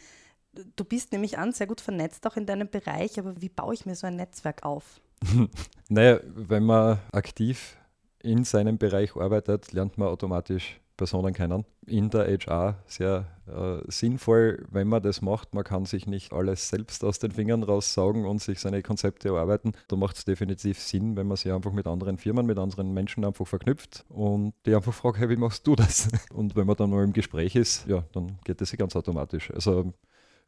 Mhm. 0.55 0.73
Du 0.77 0.85
bist 0.85 1.13
nämlich 1.13 1.39
an 1.39 1.53
sehr 1.53 1.67
gut 1.67 1.81
vernetzt 1.81 2.27
auch 2.27 2.37
in 2.37 2.47
deinem 2.47 2.69
Bereich, 2.69 3.19
aber 3.19 3.41
wie 3.41 3.49
baue 3.49 3.75
ich 3.75 3.87
mir 3.87 3.95
so 3.95 4.07
ein 4.07 4.17
Netzwerk 4.17 4.65
auf? 4.65 5.01
naja, 5.89 6.21
wenn 6.25 6.65
man 6.65 6.99
aktiv 7.13 7.77
in 8.23 8.45
seinem 8.45 8.79
Bereich 8.79 9.17
arbeitet, 9.17 9.73
lernt 9.73 9.99
man 9.99 10.09
automatisch 10.09 10.81
Personen 10.97 11.35
kennen. 11.35 11.65
In 11.87 12.11
der 12.11 12.27
HR 12.27 12.77
sehr 12.87 13.27
äh, 13.47 13.91
sinnvoll, 13.91 14.65
wenn 14.71 14.89
man 14.89 15.03
das 15.03 15.23
macht. 15.23 15.55
Man 15.55 15.65
kann 15.65 15.85
sich 15.85 16.07
nicht 16.07 16.33
alles 16.33 16.69
selbst 16.69 17.05
aus 17.05 17.19
den 17.19 17.33
Fingern 17.33 17.63
raussaugen 17.63 18.25
und 18.27 18.41
sich 18.41 18.61
seine 18.61 18.83
Konzepte 18.83 19.29
erarbeiten. 19.29 19.73
Da 19.89 19.97
macht 19.97 20.17
es 20.17 20.25
definitiv 20.25 20.79
Sinn, 20.79 21.17
wenn 21.17 21.27
man 21.27 21.37
sich 21.37 21.53
einfach 21.53 21.73
mit 21.73 21.87
anderen 21.87 22.19
Firmen, 22.19 22.47
mit 22.47 22.59
anderen 22.59 22.93
Menschen 22.95 23.25
einfach 23.25 23.47
verknüpft 23.47 24.05
und 24.09 24.55
die 24.67 24.75
einfach 24.75 24.95
fragt, 24.95 25.19
hey, 25.19 25.29
wie 25.29 25.37
machst 25.37 25.67
du 25.67 25.77
das? 25.77 26.09
Und 26.33 26.57
wenn 26.57 26.67
man 26.67 26.77
dann 26.77 26.91
mal 26.91 27.05
im 27.05 27.13
Gespräch 27.13 27.57
ist, 27.57 27.87
ja, 27.87 28.05
dann 28.13 28.39
geht 28.45 28.61
das 28.61 28.73
ganz 28.73 28.97
automatisch. 28.97 29.53
Also 29.53 29.93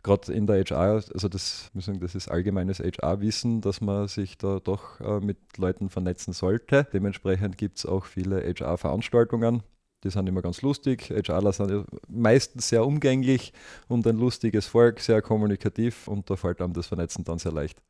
gerade 0.03 0.33
in 0.33 0.47
der 0.47 0.65
HR, 0.65 1.03
also 1.13 1.29
das, 1.29 1.71
sagen, 1.75 2.01
das 2.01 2.15
ist 2.15 2.29
allgemeines 2.29 2.79
HR-Wissen, 2.79 3.61
dass 3.61 3.81
man 3.81 4.09
sich 4.09 4.39
da 4.39 4.61
doch 4.61 5.01
äh, 5.01 5.21
mit 5.21 5.39
Leuten 5.59 5.91
vernetzen 5.91 6.33
sollte. 6.33 6.87
Dementsprechend 6.93 7.59
gibt 7.59 7.79
es 7.79 7.87
auch 7.87 8.05
viele 8.05 8.43
HR-Veranstaltungen. 8.43 9.63
Die 10.07 10.11
sind 10.13 10.29
immer 10.29 10.41
ganz 10.41 10.63
lustig. 10.63 11.11
HRler 11.11 11.53
sind 11.53 11.85
meistens 12.09 12.69
sehr 12.69 12.87
umgänglich 12.87 13.53
und 13.89 14.07
ein 14.07 14.17
lustiges 14.17 14.67
Volk, 14.67 15.01
sehr 15.01 15.21
kommunikativ 15.21 16.07
und 16.07 16.31
da 16.31 16.37
fällt 16.37 16.61
einem 16.61 16.75
das 16.75 16.87
Vernetzen 16.87 17.25
dann 17.25 17.39
sehr 17.39 17.51
leicht. 17.51 17.83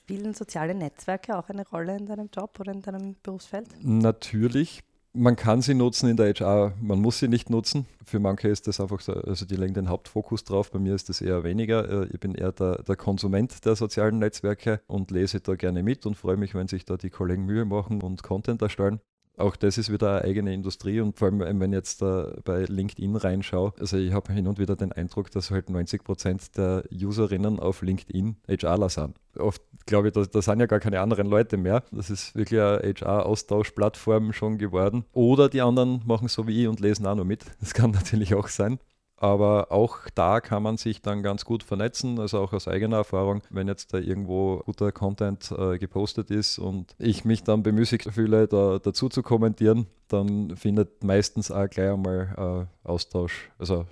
Spielen 0.00 0.32
soziale 0.32 0.74
Netzwerke 0.74 1.36
auch 1.36 1.50
eine 1.50 1.68
Rolle 1.68 1.94
in 1.98 2.06
deinem 2.06 2.30
Job 2.34 2.58
oder 2.58 2.72
in 2.72 2.80
deinem 2.80 3.16
Berufsfeld? 3.22 3.68
Natürlich 3.82 4.82
man 5.12 5.36
kann 5.36 5.62
sie 5.62 5.74
nutzen 5.74 6.08
in 6.08 6.16
der 6.16 6.32
HR, 6.32 6.74
man 6.80 7.00
muss 7.00 7.18
sie 7.18 7.28
nicht 7.28 7.50
nutzen. 7.50 7.86
Für 8.04 8.20
manche 8.20 8.48
ist 8.48 8.66
das 8.68 8.80
einfach 8.80 9.00
so, 9.00 9.12
also 9.12 9.46
die 9.46 9.56
legen 9.56 9.74
den 9.74 9.88
Hauptfokus 9.88 10.44
drauf, 10.44 10.70
bei 10.70 10.78
mir 10.78 10.94
ist 10.94 11.08
das 11.08 11.20
eher 11.20 11.44
weniger. 11.44 12.04
Äh, 12.04 12.08
ich 12.12 12.20
bin 12.20 12.34
eher 12.34 12.52
der, 12.52 12.82
der 12.82 12.96
Konsument 12.96 13.64
der 13.64 13.74
sozialen 13.74 14.18
Netzwerke 14.18 14.80
und 14.86 15.10
lese 15.10 15.40
da 15.40 15.54
gerne 15.54 15.82
mit 15.82 16.06
und 16.06 16.16
freue 16.16 16.36
mich, 16.36 16.54
wenn 16.54 16.68
sich 16.68 16.84
da 16.84 16.96
die 16.96 17.10
Kollegen 17.10 17.44
Mühe 17.44 17.64
machen 17.64 18.02
und 18.02 18.22
Content 18.22 18.62
erstellen. 18.62 19.00
Auch 19.38 19.56
das 19.56 19.78
ist 19.78 19.92
wieder 19.92 20.16
eine 20.16 20.24
eigene 20.24 20.52
Industrie 20.52 21.00
und 21.00 21.16
vor 21.16 21.28
allem, 21.28 21.60
wenn 21.60 21.72
ich 21.72 21.76
jetzt 21.76 22.02
da 22.02 22.32
bei 22.44 22.64
LinkedIn 22.64 23.16
reinschaue, 23.16 23.72
also 23.78 23.96
ich 23.96 24.12
habe 24.12 24.32
hin 24.32 24.48
und 24.48 24.58
wieder 24.58 24.76
den 24.76 24.92
Eindruck, 24.92 25.30
dass 25.30 25.50
halt 25.50 25.70
90 25.70 26.02
Prozent 26.02 26.56
der 26.56 26.84
Userinnen 26.92 27.60
auf 27.60 27.82
LinkedIn 27.82 28.36
HRler 28.48 28.88
sind. 28.88 29.16
Oft 29.38 29.62
glaube 29.86 30.08
ich, 30.08 30.14
da, 30.14 30.24
da 30.24 30.42
sind 30.42 30.60
ja 30.60 30.66
gar 30.66 30.80
keine 30.80 31.00
anderen 31.00 31.28
Leute 31.28 31.56
mehr. 31.56 31.82
Das 31.92 32.10
ist 32.10 32.34
wirklich 32.34 32.60
eine 32.60 32.80
HR-Austauschplattform 32.82 34.32
schon 34.32 34.58
geworden. 34.58 35.04
Oder 35.12 35.48
die 35.48 35.60
anderen 35.60 36.02
machen 36.04 36.28
so 36.28 36.46
wie 36.46 36.62
ich 36.62 36.68
und 36.68 36.80
lesen 36.80 37.06
auch 37.06 37.14
noch 37.14 37.24
mit. 37.24 37.44
Das 37.60 37.74
kann 37.74 37.90
natürlich 37.92 38.34
auch 38.34 38.48
sein. 38.48 38.78
Aber 39.20 39.72
auch 39.72 40.08
da 40.14 40.40
kann 40.40 40.62
man 40.62 40.76
sich 40.76 41.02
dann 41.02 41.24
ganz 41.24 41.44
gut 41.44 41.64
vernetzen, 41.64 42.20
also 42.20 42.38
auch 42.38 42.52
aus 42.52 42.68
eigener 42.68 42.98
Erfahrung, 42.98 43.42
wenn 43.50 43.66
jetzt 43.66 43.92
da 43.92 43.98
irgendwo 43.98 44.58
guter 44.58 44.92
Content 44.92 45.50
äh, 45.50 45.76
gepostet 45.78 46.30
ist 46.30 46.60
und 46.60 46.94
ich 46.98 47.24
mich 47.24 47.42
dann 47.42 47.64
bemüßigt 47.64 48.12
fühle, 48.12 48.46
da 48.46 48.78
dazu 48.78 49.08
zu 49.08 49.22
kommentieren, 49.24 49.88
dann 50.06 50.56
findet 50.56 51.02
meistens 51.02 51.50
auch 51.50 51.68
gleich 51.68 51.90
einmal 51.90 52.68
äh, 52.84 52.88
Austausch, 52.88 53.50
also 53.58 53.86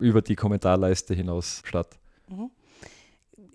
über 0.00 0.20
die 0.20 0.34
Kommentarleiste 0.34 1.14
hinaus 1.14 1.62
statt. 1.64 1.96
Mhm. 2.28 2.50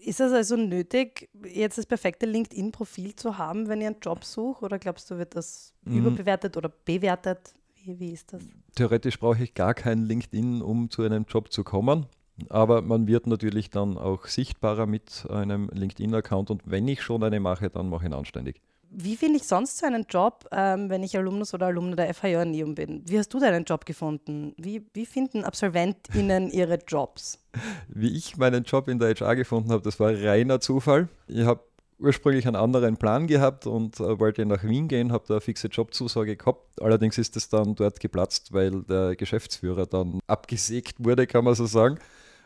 Ist 0.05 0.21
es 0.21 0.31
also 0.31 0.55
nötig, 0.55 1.29
jetzt 1.45 1.77
das 1.77 1.85
perfekte 1.85 2.25
LinkedIn-Profil 2.25 3.15
zu 3.15 3.37
haben, 3.37 3.67
wenn 3.67 3.81
ihr 3.81 3.87
einen 3.87 3.99
Job 4.01 4.23
sucht? 4.23 4.61
Oder 4.63 4.79
glaubst 4.79 5.09
du, 5.11 5.17
wird 5.17 5.35
das 5.35 5.73
mhm. 5.83 5.97
überbewertet 5.97 6.55
oder 6.55 6.69
bewertet? 6.69 7.53
Wie, 7.83 7.99
wie 7.99 8.11
ist 8.11 8.31
das? 8.31 8.41
Theoretisch 8.75 9.19
brauche 9.19 9.43
ich 9.43 9.53
gar 9.53 9.73
kein 9.73 10.05
LinkedIn, 10.05 10.61
um 10.61 10.89
zu 10.89 11.03
einem 11.03 11.25
Job 11.27 11.51
zu 11.51 11.63
kommen. 11.63 12.05
Aber 12.49 12.81
man 12.81 13.07
wird 13.07 13.27
natürlich 13.27 13.69
dann 13.69 13.97
auch 13.97 14.25
sichtbarer 14.25 14.85
mit 14.85 15.27
einem 15.29 15.69
LinkedIn-Account 15.71 16.49
und 16.49 16.61
wenn 16.65 16.87
ich 16.87 17.01
schon 17.01 17.23
eine 17.23 17.39
mache, 17.39 17.69
dann 17.69 17.89
mache 17.89 18.05
ich 18.05 18.09
ihn 18.09 18.13
anständig. 18.13 18.61
Wie 18.95 19.15
finde 19.15 19.37
ich 19.37 19.43
sonst 19.43 19.79
so 19.79 19.87
einen 19.87 20.05
Job, 20.07 20.47
ähm, 20.51 20.89
wenn 20.89 21.01
ich 21.01 21.17
Alumnus 21.17 21.53
oder 21.53 21.67
Alumna 21.67 21.95
der 21.95 22.13
FH 22.13 22.45
Neum 22.45 22.75
bin? 22.75 23.01
Wie 23.07 23.17
hast 23.17 23.33
du 23.33 23.39
deinen 23.39 23.65
Job 23.65 23.85
gefunden? 23.85 24.53
Wie, 24.57 24.85
wie 24.93 25.07
finden 25.07 25.43
AbsolventInnen 25.43 26.51
ihre 26.51 26.79
Jobs? 26.87 27.39
Wie 27.87 28.15
ich 28.15 28.37
meinen 28.37 28.63
Job 28.63 28.87
in 28.87 28.99
der 28.99 29.15
HR 29.15 29.35
gefunden 29.35 29.71
habe, 29.71 29.81
das 29.81 29.99
war 29.99 30.13
reiner 30.13 30.59
Zufall. 30.59 31.07
Ich 31.27 31.45
habe 31.45 31.61
ursprünglich 32.03 32.45
einen 32.45 32.57
anderen 32.57 32.97
Plan 32.97 33.27
gehabt 33.27 33.65
und 33.65 33.99
äh, 33.99 34.19
wollte 34.19 34.45
nach 34.45 34.63
Wien 34.63 34.87
gehen, 34.87 35.11
habe 35.11 35.23
da 35.27 35.35
eine 35.35 35.41
fixe 35.41 35.67
Jobzusage 35.67 36.35
gehabt. 36.35 36.81
Allerdings 36.81 37.17
ist 37.17 37.35
es 37.37 37.49
dann 37.49 37.75
dort 37.75 37.99
geplatzt, 37.99 38.53
weil 38.53 38.83
der 38.83 39.15
Geschäftsführer 39.15 39.85
dann 39.85 40.19
abgesägt 40.27 41.03
wurde, 41.03 41.25
kann 41.25 41.45
man 41.45 41.55
so 41.55 41.65
sagen. 41.65 41.97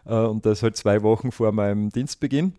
Äh, 0.06 0.14
und 0.14 0.46
das 0.46 0.64
halt 0.64 0.78
zwei 0.78 1.02
Wochen 1.04 1.32
vor 1.32 1.52
meinem 1.52 1.90
Dienstbeginn. 1.90 2.54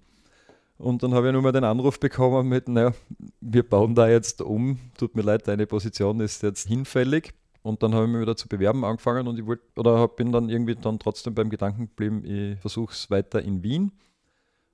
Und 0.76 1.02
dann 1.02 1.14
habe 1.14 1.28
ich 1.28 1.32
nur 1.32 1.42
mal 1.42 1.52
den 1.52 1.64
Anruf 1.64 1.98
bekommen 1.98 2.48
mit, 2.48 2.68
naja, 2.68 2.92
wir 3.40 3.68
bauen 3.68 3.94
da 3.94 4.08
jetzt 4.08 4.42
um, 4.42 4.78
tut 4.96 5.16
mir 5.16 5.22
leid, 5.22 5.48
deine 5.48 5.66
Position 5.66 6.20
ist 6.20 6.42
jetzt 6.42 6.68
hinfällig. 6.68 7.32
Und 7.62 7.82
dann 7.82 7.94
habe 7.94 8.04
ich 8.06 8.10
mich 8.12 8.20
wieder 8.20 8.36
zu 8.36 8.48
bewerben 8.48 8.84
angefangen 8.84 9.26
und 9.26 9.38
ich 9.38 9.44
wollte, 9.44 9.62
oder 9.76 10.06
bin 10.08 10.30
dann 10.30 10.48
irgendwie 10.48 10.76
dann 10.76 10.98
trotzdem 10.98 11.34
beim 11.34 11.50
Gedanken 11.50 11.88
geblieben, 11.88 12.24
ich 12.24 12.58
versuche 12.60 12.92
es 12.92 13.10
weiter 13.10 13.42
in 13.42 13.62
Wien 13.62 13.92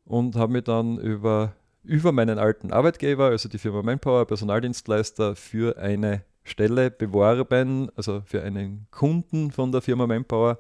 und 0.05 0.37
habe 0.37 0.53
mich 0.53 0.65
dann 0.65 0.99
über 0.99 1.55
über 1.85 2.13
meinen 2.13 2.39
alten 2.39 2.73
Arbeitgeber, 2.73 3.27
also 3.27 3.49
die 3.49 3.59
Firma 3.59 3.83
Manpower, 3.83 4.27
Personaldienstleister, 4.27 5.37
für 5.37 5.79
eine 5.79 6.23
Stelle 6.43 6.91
beworben, 6.91 7.91
also 7.97 8.23
für 8.25 8.43
einen 8.43 8.87
Kunden 8.91 9.51
von 9.51 9.73
der 9.73 9.81
Firma 9.81 10.07
Manpower 10.07 10.59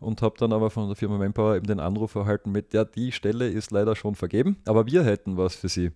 und 0.00 0.22
habe 0.22 0.36
dann 0.38 0.52
aber 0.52 0.70
von 0.70 0.88
der 0.88 0.96
Firma 0.96 1.18
Manpower 1.18 1.56
eben 1.56 1.66
den 1.66 1.80
Anruf 1.80 2.14
erhalten 2.14 2.50
mit, 2.50 2.72
ja, 2.72 2.84
die 2.84 3.12
Stelle 3.12 3.48
ist 3.48 3.70
leider 3.70 3.94
schon 3.94 4.14
vergeben, 4.14 4.56
aber 4.64 4.86
wir 4.86 5.04
hätten 5.04 5.36
was 5.36 5.54
für 5.54 5.68
Sie. 5.68 5.92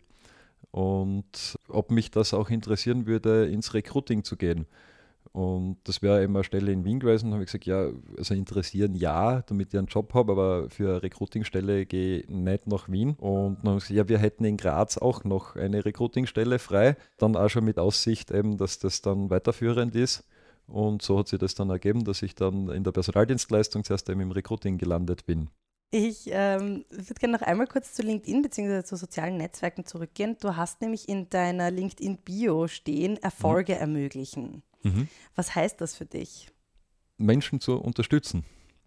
Und 0.70 1.58
ob 1.68 1.90
mich 1.90 2.10
das 2.10 2.34
auch 2.34 2.50
interessieren 2.50 3.06
würde, 3.06 3.46
ins 3.46 3.74
Recruiting 3.74 4.24
zu 4.24 4.36
gehen. 4.36 4.66
Und 5.34 5.78
das 5.82 6.00
wäre 6.00 6.22
immer 6.22 6.38
eine 6.38 6.44
Stelle 6.44 6.70
in 6.70 6.84
Wien 6.84 7.00
gewesen. 7.00 7.30
Da 7.30 7.34
habe 7.34 7.42
ich 7.42 7.48
gesagt, 7.48 7.66
ja, 7.66 7.90
also 8.16 8.34
interessieren 8.34 8.94
ja, 8.94 9.42
damit 9.42 9.74
ich 9.74 9.78
einen 9.78 9.88
Job 9.88 10.14
habe, 10.14 10.30
aber 10.30 10.70
für 10.70 10.90
eine 10.90 11.02
Recruitingstelle 11.02 11.86
gehe 11.86 12.20
ich 12.20 12.28
nicht 12.28 12.68
nach 12.68 12.88
Wien. 12.88 13.14
Und 13.18 13.58
dann 13.62 13.72
haben 13.72 13.80
sie 13.80 13.94
gesagt, 13.94 13.96
ja, 13.96 14.08
wir 14.08 14.18
hätten 14.18 14.44
in 14.44 14.56
Graz 14.56 14.96
auch 14.96 15.24
noch 15.24 15.56
eine 15.56 15.84
Recruitingstelle 15.84 16.60
frei. 16.60 16.96
Dann 17.18 17.34
auch 17.34 17.48
schon 17.48 17.64
mit 17.64 17.80
Aussicht 17.80 18.30
eben, 18.30 18.58
dass 18.58 18.78
das 18.78 19.02
dann 19.02 19.28
weiterführend 19.28 19.96
ist. 19.96 20.22
Und 20.68 21.02
so 21.02 21.18
hat 21.18 21.26
sich 21.26 21.40
das 21.40 21.56
dann 21.56 21.68
ergeben, 21.68 22.04
dass 22.04 22.22
ich 22.22 22.36
dann 22.36 22.68
in 22.68 22.84
der 22.84 22.92
Personaldienstleistung 22.92 23.82
zuerst 23.82 24.08
eben 24.08 24.20
im 24.20 24.30
Recruiting 24.30 24.78
gelandet 24.78 25.26
bin. 25.26 25.50
Ich 25.96 26.28
ähm, 26.32 26.84
würde 26.90 27.14
gerne 27.14 27.38
noch 27.38 27.42
einmal 27.42 27.68
kurz 27.68 27.94
zu 27.94 28.02
LinkedIn 28.02 28.42
bzw. 28.42 28.82
zu 28.82 28.96
sozialen 28.96 29.36
Netzwerken 29.36 29.86
zurückgehen. 29.86 30.36
Du 30.40 30.56
hast 30.56 30.80
nämlich 30.80 31.08
in 31.08 31.30
deiner 31.30 31.70
LinkedIn-Bio 31.70 32.66
stehen, 32.66 33.16
Erfolge 33.18 33.76
mhm. 33.76 33.80
ermöglichen. 33.80 34.64
Mhm. 34.82 35.06
Was 35.36 35.54
heißt 35.54 35.80
das 35.80 35.94
für 35.94 36.04
dich? 36.04 36.48
Menschen 37.16 37.60
zu 37.60 37.76
unterstützen, 37.76 38.44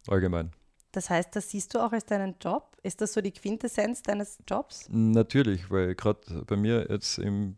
allgemein. 0.10 0.52
Das 0.92 1.10
heißt, 1.10 1.34
das 1.34 1.50
siehst 1.50 1.74
du 1.74 1.80
auch 1.80 1.94
als 1.94 2.04
deinen 2.04 2.36
Job? 2.42 2.76
Ist 2.84 3.00
das 3.00 3.14
so 3.14 3.22
die 3.22 3.32
Quintessenz 3.32 4.04
deines 4.04 4.40
Jobs? 4.46 4.90
Natürlich, 4.90 5.72
weil 5.72 5.96
gerade 5.96 6.44
bei 6.46 6.58
mir 6.58 6.88
jetzt 6.90 7.20
im 7.20 7.56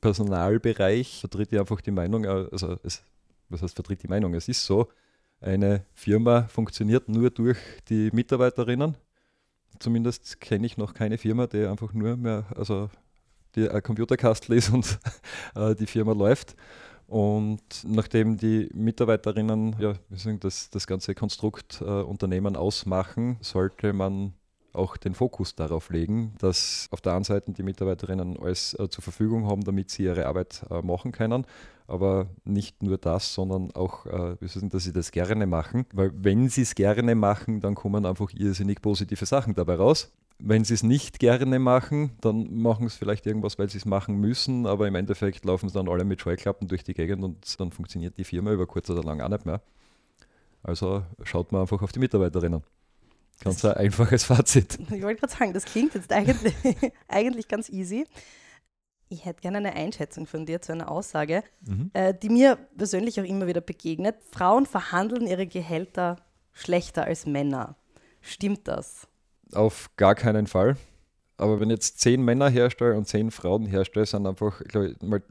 Personalbereich 0.00 1.20
vertritt 1.20 1.52
ich 1.52 1.60
einfach 1.60 1.80
die 1.82 1.92
Meinung, 1.92 2.24
äh, 2.24 2.48
also 2.50 2.76
es, 2.82 3.04
was 3.48 3.62
heißt 3.62 3.76
vertritt 3.76 4.02
die 4.02 4.08
Meinung? 4.08 4.34
Es 4.34 4.48
ist 4.48 4.64
so, 4.66 4.88
eine 5.42 5.84
Firma 5.94 6.42
funktioniert 6.44 7.08
nur 7.08 7.30
durch 7.30 7.58
die 7.88 8.10
Mitarbeiterinnen. 8.12 8.96
Zumindest 9.78 10.40
kenne 10.40 10.66
ich 10.66 10.76
noch 10.76 10.94
keine 10.94 11.18
Firma, 11.18 11.46
die 11.46 11.66
einfach 11.66 11.92
nur 11.92 12.16
mehr, 12.16 12.46
also 12.54 12.88
die 13.54 13.68
ein 13.68 13.82
Computerkastel 13.82 14.56
ist 14.56 14.70
und 14.70 14.98
äh, 15.54 15.74
die 15.74 15.86
Firma 15.86 16.12
läuft. 16.12 16.54
Und 17.06 17.60
nachdem 17.84 18.38
die 18.38 18.70
Mitarbeiterinnen 18.72 19.76
ja, 19.78 19.94
das, 20.40 20.70
das 20.70 20.86
ganze 20.86 21.14
Konstrukt 21.14 21.82
äh, 21.82 21.84
Unternehmen 21.84 22.56
ausmachen, 22.56 23.36
sollte 23.42 23.92
man 23.92 24.32
auch 24.72 24.96
den 24.96 25.14
Fokus 25.14 25.54
darauf 25.54 25.90
legen, 25.90 26.34
dass 26.38 26.88
auf 26.90 27.00
der 27.00 27.14
einen 27.14 27.24
Seite 27.24 27.52
die 27.52 27.62
Mitarbeiterinnen 27.62 28.38
alles 28.38 28.74
äh, 28.74 28.88
zur 28.88 29.02
Verfügung 29.02 29.46
haben, 29.46 29.64
damit 29.64 29.90
sie 29.90 30.04
ihre 30.04 30.26
Arbeit 30.26 30.64
äh, 30.70 30.80
machen 30.80 31.12
können. 31.12 31.44
Aber 31.92 32.30
nicht 32.46 32.82
nur 32.82 32.96
das, 32.96 33.34
sondern 33.34 33.70
auch, 33.72 34.06
äh, 34.06 34.36
dass 34.40 34.84
sie 34.84 34.94
das 34.94 35.10
gerne 35.10 35.46
machen. 35.46 35.84
Weil 35.92 36.10
wenn 36.14 36.48
sie 36.48 36.62
es 36.62 36.74
gerne 36.74 37.14
machen, 37.14 37.60
dann 37.60 37.74
kommen 37.74 38.06
einfach 38.06 38.32
irrsinnig 38.32 38.80
positive 38.80 39.26
Sachen 39.26 39.54
dabei 39.54 39.74
raus. 39.74 40.10
Wenn 40.38 40.64
sie 40.64 40.72
es 40.72 40.82
nicht 40.82 41.18
gerne 41.18 41.58
machen, 41.58 42.12
dann 42.22 42.50
machen 42.54 42.88
sie 42.88 42.96
vielleicht 42.96 43.26
irgendwas, 43.26 43.58
weil 43.58 43.68
sie 43.68 43.76
es 43.76 43.84
machen 43.84 44.16
müssen, 44.18 44.66
aber 44.66 44.88
im 44.88 44.94
Endeffekt 44.94 45.44
laufen 45.44 45.68
sie 45.68 45.74
dann 45.74 45.86
alle 45.86 46.06
mit 46.06 46.22
Scheuklappen 46.22 46.66
durch 46.66 46.82
die 46.82 46.94
Gegend 46.94 47.22
und 47.22 47.60
dann 47.60 47.70
funktioniert 47.72 48.16
die 48.16 48.24
Firma 48.24 48.52
über 48.52 48.66
kurz 48.66 48.88
oder 48.88 49.02
lang 49.02 49.20
auch 49.20 49.28
nicht 49.28 49.44
mehr. 49.44 49.60
Also 50.62 51.02
schaut 51.24 51.52
man 51.52 51.60
einfach 51.60 51.82
auf 51.82 51.92
die 51.92 51.98
Mitarbeiterinnen. 51.98 52.62
Ganz 53.44 53.62
ein 53.66 53.74
einfaches 53.74 54.24
Fazit. 54.24 54.78
Ich 54.90 55.02
wollte 55.02 55.20
gerade 55.20 55.32
sagen, 55.32 55.52
das 55.52 55.66
klingt 55.66 55.92
jetzt 55.94 56.10
eigentlich, 56.10 56.54
eigentlich 57.08 57.48
ganz 57.48 57.68
easy. 57.68 58.06
Ich 59.12 59.26
hätte 59.26 59.42
gerne 59.42 59.58
eine 59.58 59.74
Einschätzung 59.74 60.26
von 60.26 60.46
dir 60.46 60.62
zu 60.62 60.72
einer 60.72 60.90
Aussage, 60.90 61.42
Mhm. 61.66 61.90
äh, 61.92 62.14
die 62.14 62.30
mir 62.30 62.56
persönlich 62.78 63.20
auch 63.20 63.24
immer 63.24 63.46
wieder 63.46 63.60
begegnet. 63.60 64.16
Frauen 64.32 64.64
verhandeln 64.64 65.26
ihre 65.26 65.46
Gehälter 65.46 66.16
schlechter 66.52 67.04
als 67.04 67.26
Männer. 67.26 67.76
Stimmt 68.22 68.66
das? 68.68 69.06
Auf 69.52 69.90
gar 69.96 70.14
keinen 70.14 70.46
Fall. 70.46 70.76
Aber 71.36 71.60
wenn 71.60 71.68
jetzt 71.68 72.00
zehn 72.00 72.22
Männer 72.22 72.48
herstelle 72.48 72.96
und 72.96 73.06
zehn 73.06 73.30
Frauen 73.30 73.66
herstelle, 73.66 74.06
sind 74.06 74.26
einfach, 74.26 74.60
glaube 74.64 74.88
ich, 74.92 75.02
mal 75.02 75.22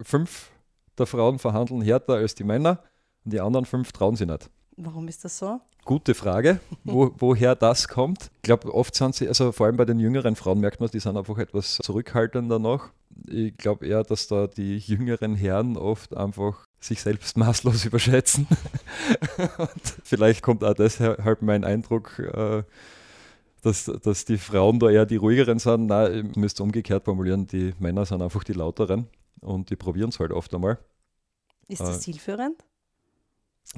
fünf 0.00 0.50
der 0.96 1.06
Frauen 1.06 1.38
verhandeln 1.38 1.82
härter 1.82 2.14
als 2.14 2.34
die 2.34 2.44
Männer 2.44 2.82
und 3.24 3.32
die 3.34 3.40
anderen 3.40 3.66
fünf 3.66 3.92
trauen 3.92 4.16
sie 4.16 4.24
nicht. 4.26 4.48
Warum 4.78 5.08
ist 5.08 5.24
das 5.26 5.36
so? 5.38 5.60
Gute 5.84 6.14
Frage, 6.14 6.60
wo, 6.84 7.10
woher 7.18 7.54
das 7.54 7.86
kommt. 7.88 8.30
Ich 8.36 8.42
glaube, 8.42 8.72
oft 8.74 8.94
sind 8.94 9.14
sie, 9.14 9.28
also 9.28 9.52
vor 9.52 9.66
allem 9.66 9.76
bei 9.76 9.84
den 9.84 9.98
jüngeren 10.00 10.36
Frauen 10.36 10.60
merkt 10.60 10.80
man, 10.80 10.88
die 10.90 11.00
sind 11.00 11.16
einfach 11.18 11.36
etwas 11.38 11.76
zurückhaltender 11.82 12.58
noch. 12.58 12.88
Ich 13.28 13.56
glaube 13.56 13.86
eher, 13.86 14.02
dass 14.02 14.26
da 14.28 14.46
die 14.46 14.78
jüngeren 14.78 15.34
Herren 15.34 15.76
oft 15.76 16.16
einfach 16.16 16.64
sich 16.80 17.00
selbst 17.00 17.36
maßlos 17.38 17.84
überschätzen. 17.84 18.46
Und 19.58 19.96
vielleicht 20.04 20.42
kommt 20.42 20.62
auch 20.64 20.74
deshalb 20.74 21.42
mein 21.42 21.64
Eindruck, 21.64 22.18
äh, 22.18 22.62
dass, 23.62 23.84
dass 23.86 24.24
die 24.24 24.38
Frauen 24.38 24.78
da 24.78 24.90
eher 24.90 25.06
die 25.06 25.16
ruhigeren 25.16 25.58
sind. 25.58 25.86
Nein, 25.86 26.30
ich 26.30 26.36
müsste 26.36 26.62
umgekehrt 26.62 27.04
formulieren, 27.04 27.46
die 27.46 27.74
Männer 27.78 28.04
sind 28.06 28.22
einfach 28.22 28.44
die 28.44 28.52
lauteren 28.52 29.08
und 29.40 29.70
die 29.70 29.76
probieren 29.76 30.10
es 30.10 30.20
halt 30.20 30.32
oft 30.32 30.54
einmal. 30.54 30.78
Ist 31.68 31.80
das 31.80 31.96
Äh, 31.96 32.00
zielführend? 32.00 32.64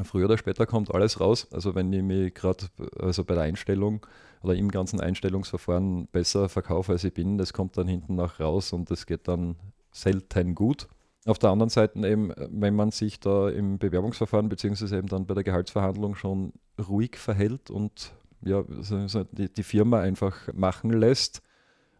Früher 0.04 0.26
oder 0.26 0.38
später 0.38 0.66
kommt 0.66 0.94
alles 0.94 1.20
raus. 1.20 1.48
Also 1.52 1.74
wenn 1.74 1.92
ich 1.92 2.02
mich 2.02 2.34
gerade 2.34 2.66
also 3.00 3.24
bei 3.24 3.34
der 3.34 3.44
Einstellung 3.44 4.06
oder 4.42 4.54
im 4.54 4.70
ganzen 4.70 5.00
Einstellungsverfahren 5.00 6.06
besser 6.08 6.48
verkaufe, 6.48 6.92
als 6.92 7.04
ich 7.04 7.14
bin, 7.14 7.38
das 7.38 7.52
kommt 7.52 7.76
dann 7.76 7.88
hinten 7.88 8.14
nach 8.14 8.38
raus 8.38 8.72
und 8.72 8.90
das 8.90 9.06
geht 9.06 9.26
dann 9.26 9.56
selten 9.90 10.54
gut. 10.54 10.88
Auf 11.26 11.38
der 11.38 11.50
anderen 11.50 11.70
Seite 11.70 12.06
eben, 12.06 12.32
wenn 12.36 12.74
man 12.74 12.90
sich 12.90 13.18
da 13.20 13.48
im 13.50 13.78
Bewerbungsverfahren 13.78 14.48
beziehungsweise 14.48 14.96
eben 14.96 15.08
dann 15.08 15.26
bei 15.26 15.34
der 15.34 15.44
Gehaltsverhandlung 15.44 16.14
schon 16.14 16.52
ruhig 16.88 17.16
verhält 17.16 17.70
und 17.70 18.12
ja, 18.42 18.62
die, 19.32 19.52
die 19.52 19.62
Firma 19.62 20.00
einfach 20.00 20.52
machen 20.54 20.90
lässt, 20.90 21.42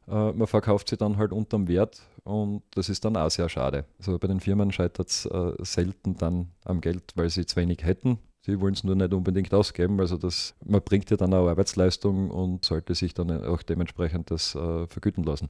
äh, 0.09 0.33
man 0.33 0.47
verkauft 0.47 0.89
sie 0.89 0.97
dann 0.97 1.17
halt 1.17 1.33
unterm 1.33 1.69
Wert 1.69 2.01
und 2.25 2.63
das 2.73 2.89
ist 2.89 3.05
dann 3.05 3.17
auch 3.17 3.31
sehr 3.31 3.49
schade. 3.49 3.85
Also 3.99 4.19
bei 4.19 4.29
den 4.29 4.41
Firmen 4.41 4.73
scheitert 4.73 5.09
es 5.09 5.27
äh, 5.27 5.53
selten 5.61 6.17
dann 6.17 6.49
am 6.65 6.81
Geld, 6.81 7.13
weil 7.15 7.31
sie 7.31 7.47
zu 7.47 7.57
wenig 7.57 7.85
hätten. 7.85 8.19
Sie 8.41 8.61
wollen 8.61 8.75
es 8.75 8.85
nur 8.85 8.95
nicht 8.95 9.13
unbedingt 9.13 9.53
ausgeben. 9.53 10.01
Also 10.01 10.17
das, 10.17 10.55
man 10.65 10.83
bringt 10.83 11.11
ja 11.11 11.17
dann 11.17 11.35
auch 11.35 11.49
Arbeitsleistung 11.49 12.31
und 12.31 12.65
sollte 12.65 12.95
sich 12.95 13.13
dann 13.13 13.45
auch 13.45 13.63
dementsprechend 13.63 14.31
das 14.31 14.55
äh, 14.55 14.87
vergüten 14.87 15.25
lassen. 15.25 15.49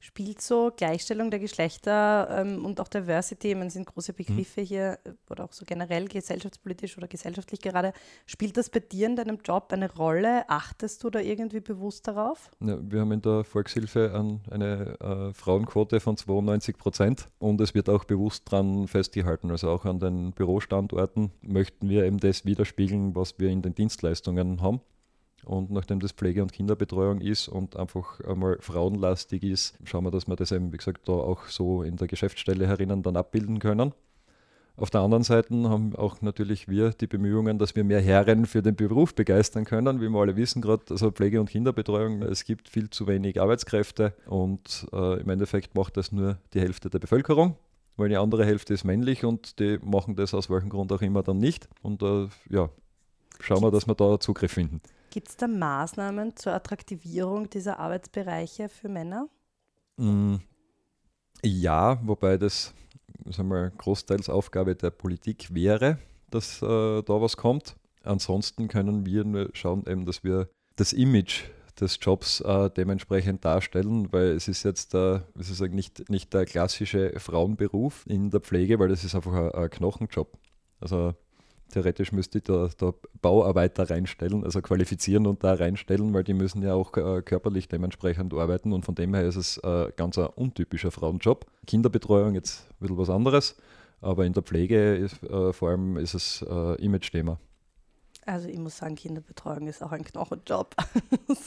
Spielt 0.00 0.40
so 0.40 0.70
Gleichstellung 0.76 1.30
der 1.30 1.40
Geschlechter 1.40 2.28
ähm, 2.30 2.64
und 2.64 2.80
auch 2.80 2.86
Diversity, 2.86 3.54
man 3.56 3.68
sind 3.68 3.86
große 3.86 4.12
Begriffe 4.12 4.60
hier 4.60 4.98
äh, 5.04 5.10
oder 5.28 5.44
auch 5.44 5.52
so 5.52 5.64
generell 5.66 6.06
gesellschaftspolitisch 6.06 6.96
oder 6.96 7.08
gesellschaftlich 7.08 7.60
gerade, 7.60 7.92
spielt 8.24 8.56
das 8.56 8.70
bei 8.70 8.78
dir 8.78 9.06
in 9.06 9.16
deinem 9.16 9.38
Job 9.44 9.72
eine 9.72 9.92
Rolle? 9.92 10.48
Achtest 10.48 11.02
du 11.02 11.10
da 11.10 11.18
irgendwie 11.18 11.60
bewusst 11.60 12.06
darauf? 12.06 12.50
Ja, 12.60 12.78
wir 12.80 13.00
haben 13.00 13.10
in 13.10 13.22
der 13.22 13.42
Volkshilfe 13.42 14.12
an 14.12 14.40
eine 14.50 15.00
äh, 15.00 15.32
Frauenquote 15.34 15.98
von 15.98 16.16
92 16.16 16.78
Prozent 16.78 17.28
und 17.40 17.60
es 17.60 17.74
wird 17.74 17.88
auch 17.88 18.04
bewusst 18.04 18.52
daran 18.52 18.86
festgehalten. 18.86 19.50
Also 19.50 19.68
auch 19.68 19.84
an 19.84 19.98
den 19.98 20.32
Bürostandorten 20.32 21.32
möchten 21.42 21.88
wir 21.88 22.04
eben 22.04 22.18
das 22.18 22.44
widerspiegeln, 22.44 23.16
was 23.16 23.38
wir 23.38 23.48
in 23.48 23.62
den 23.62 23.74
Dienstleistungen 23.74 24.62
haben. 24.62 24.80
Und 25.48 25.70
nachdem 25.70 25.98
das 25.98 26.12
Pflege- 26.12 26.42
und 26.42 26.52
Kinderbetreuung 26.52 27.22
ist 27.22 27.48
und 27.48 27.74
einfach 27.74 28.20
einmal 28.20 28.58
frauenlastig 28.60 29.42
ist, 29.42 29.78
schauen 29.84 30.04
wir, 30.04 30.10
dass 30.10 30.28
wir 30.28 30.36
das 30.36 30.52
eben, 30.52 30.74
wie 30.74 30.76
gesagt, 30.76 31.08
da 31.08 31.12
auch 31.12 31.46
so 31.46 31.82
in 31.82 31.96
der 31.96 32.06
Geschäftsstelle 32.06 32.66
herinnen 32.66 33.02
dann 33.02 33.16
abbilden 33.16 33.58
können. 33.58 33.94
Auf 34.76 34.90
der 34.90 35.00
anderen 35.00 35.24
Seite 35.24 35.54
haben 35.54 35.96
auch 35.96 36.20
natürlich 36.20 36.68
wir 36.68 36.90
die 36.90 37.06
Bemühungen, 37.06 37.58
dass 37.58 37.74
wir 37.74 37.82
mehr 37.82 38.02
Herren 38.02 38.44
für 38.44 38.60
den 38.60 38.76
Beruf 38.76 39.14
begeistern 39.14 39.64
können. 39.64 40.02
Wie 40.02 40.10
wir 40.10 40.20
alle 40.20 40.36
wissen, 40.36 40.60
gerade 40.60 40.84
also 40.90 41.10
Pflege- 41.10 41.40
und 41.40 41.48
Kinderbetreuung, 41.48 42.20
es 42.22 42.44
gibt 42.44 42.68
viel 42.68 42.90
zu 42.90 43.06
wenig 43.06 43.40
Arbeitskräfte 43.40 44.12
und 44.26 44.86
äh, 44.92 45.18
im 45.18 45.30
Endeffekt 45.30 45.74
macht 45.74 45.96
das 45.96 46.12
nur 46.12 46.36
die 46.52 46.60
Hälfte 46.60 46.90
der 46.90 46.98
Bevölkerung, 46.98 47.56
weil 47.96 48.10
die 48.10 48.18
andere 48.18 48.44
Hälfte 48.44 48.74
ist 48.74 48.84
männlich 48.84 49.24
und 49.24 49.58
die 49.60 49.78
machen 49.82 50.14
das 50.14 50.34
aus 50.34 50.50
welchem 50.50 50.68
Grund 50.68 50.92
auch 50.92 51.00
immer 51.00 51.22
dann 51.22 51.38
nicht. 51.38 51.70
Und 51.80 52.02
äh, 52.02 52.28
ja, 52.50 52.68
schauen 53.40 53.62
wir, 53.62 53.70
dass 53.70 53.86
wir 53.86 53.94
da 53.94 54.20
Zugriff 54.20 54.52
finden. 54.52 54.82
Gibt 55.18 55.30
es 55.30 55.36
da 55.36 55.48
Maßnahmen 55.48 56.36
zur 56.36 56.52
Attraktivierung 56.52 57.50
dieser 57.50 57.80
Arbeitsbereiche 57.80 58.68
für 58.68 58.88
Männer? 58.88 59.28
Mm, 59.96 60.36
Ja, 61.44 61.98
wobei 62.06 62.36
das 62.36 62.72
sagen 63.28 63.48
wir, 63.48 63.70
großteils 63.70 64.28
Aufgabe 64.28 64.76
der 64.76 64.90
Politik 64.90 65.52
wäre, 65.52 65.98
dass 66.30 66.62
äh, 66.62 67.02
da 67.02 67.20
was 67.20 67.36
kommt. 67.36 67.74
Ansonsten 68.04 68.68
können 68.68 69.06
wir 69.06 69.24
nur 69.24 69.50
schauen, 69.54 69.84
eben, 69.88 70.06
dass 70.06 70.22
wir 70.22 70.50
das 70.76 70.92
Image 70.92 71.46
des 71.80 71.98
Jobs 72.00 72.40
äh, 72.42 72.70
dementsprechend 72.70 73.44
darstellen, 73.44 74.12
weil 74.12 74.28
es 74.28 74.46
ist 74.46 74.62
jetzt 74.62 74.94
äh, 74.94 75.16
ich 75.36 75.48
sagen, 75.48 75.74
nicht, 75.74 76.08
nicht 76.10 76.32
der 76.32 76.44
klassische 76.44 77.18
Frauenberuf 77.18 78.04
in 78.06 78.30
der 78.30 78.38
Pflege, 78.38 78.78
weil 78.78 78.90
das 78.90 79.02
ist 79.02 79.16
einfach 79.16 79.32
ein, 79.32 79.50
ein 79.50 79.68
Knochenjob. 79.68 80.38
Also 80.78 81.16
theoretisch 81.68 82.12
müsste 82.12 82.38
ich 82.38 82.44
da, 82.44 82.68
da 82.76 82.92
Bauarbeiter 83.20 83.88
reinstellen, 83.88 84.44
also 84.44 84.60
qualifizieren 84.60 85.26
und 85.26 85.44
da 85.44 85.54
reinstellen, 85.54 86.12
weil 86.14 86.24
die 86.24 86.34
müssen 86.34 86.62
ja 86.62 86.74
auch 86.74 86.96
äh, 86.96 87.22
körperlich 87.22 87.68
dementsprechend 87.68 88.34
arbeiten 88.34 88.72
und 88.72 88.84
von 88.84 88.94
dem 88.94 89.14
her 89.14 89.24
ist 89.24 89.36
es 89.36 89.58
äh, 89.58 89.90
ganz 89.96 90.18
ein 90.18 90.26
untypischer 90.26 90.90
Frauenjob. 90.90 91.46
Kinderbetreuung 91.66 92.34
jetzt 92.34 92.66
ein 92.70 92.76
bisschen 92.80 92.98
was 92.98 93.10
anderes, 93.10 93.56
aber 94.00 94.26
in 94.26 94.32
der 94.32 94.42
Pflege 94.42 94.96
ist, 94.96 95.22
äh, 95.22 95.52
vor 95.52 95.70
allem 95.70 95.96
ist 95.96 96.14
es 96.14 96.44
äh, 96.48 96.74
Image-Thema. 96.84 97.38
Also 98.28 98.46
ich 98.48 98.58
muss 98.58 98.76
sagen, 98.76 98.94
Kinderbetreuung 98.94 99.68
ist 99.68 99.82
auch 99.82 99.92
ein 99.92 100.04
Knochenjob. 100.04 100.74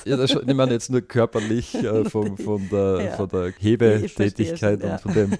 Ja, 0.05 0.17
das 0.17 0.31
ich 0.31 0.53
meine 0.53 0.71
jetzt 0.71 0.89
nur 0.89 1.01
körperlich 1.01 1.75
äh, 1.75 2.05
von, 2.09 2.37
von, 2.37 2.67
der, 2.69 3.01
Ja. 3.01 3.11
von 3.17 3.29
der 3.29 3.51
Hebetätigkeit 3.51 4.79
schon, 4.79 4.89
ja. 4.89 4.95
und 4.95 5.01
von 5.01 5.13
dem. 5.13 5.31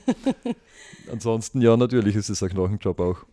Ansonsten, 1.12 1.62
ja, 1.62 1.76
natürlich 1.76 2.15
ist 2.15 2.30
es 2.30 2.44
ein 2.44 2.50
Knochenjob 2.50 3.00
auch. 3.00 3.26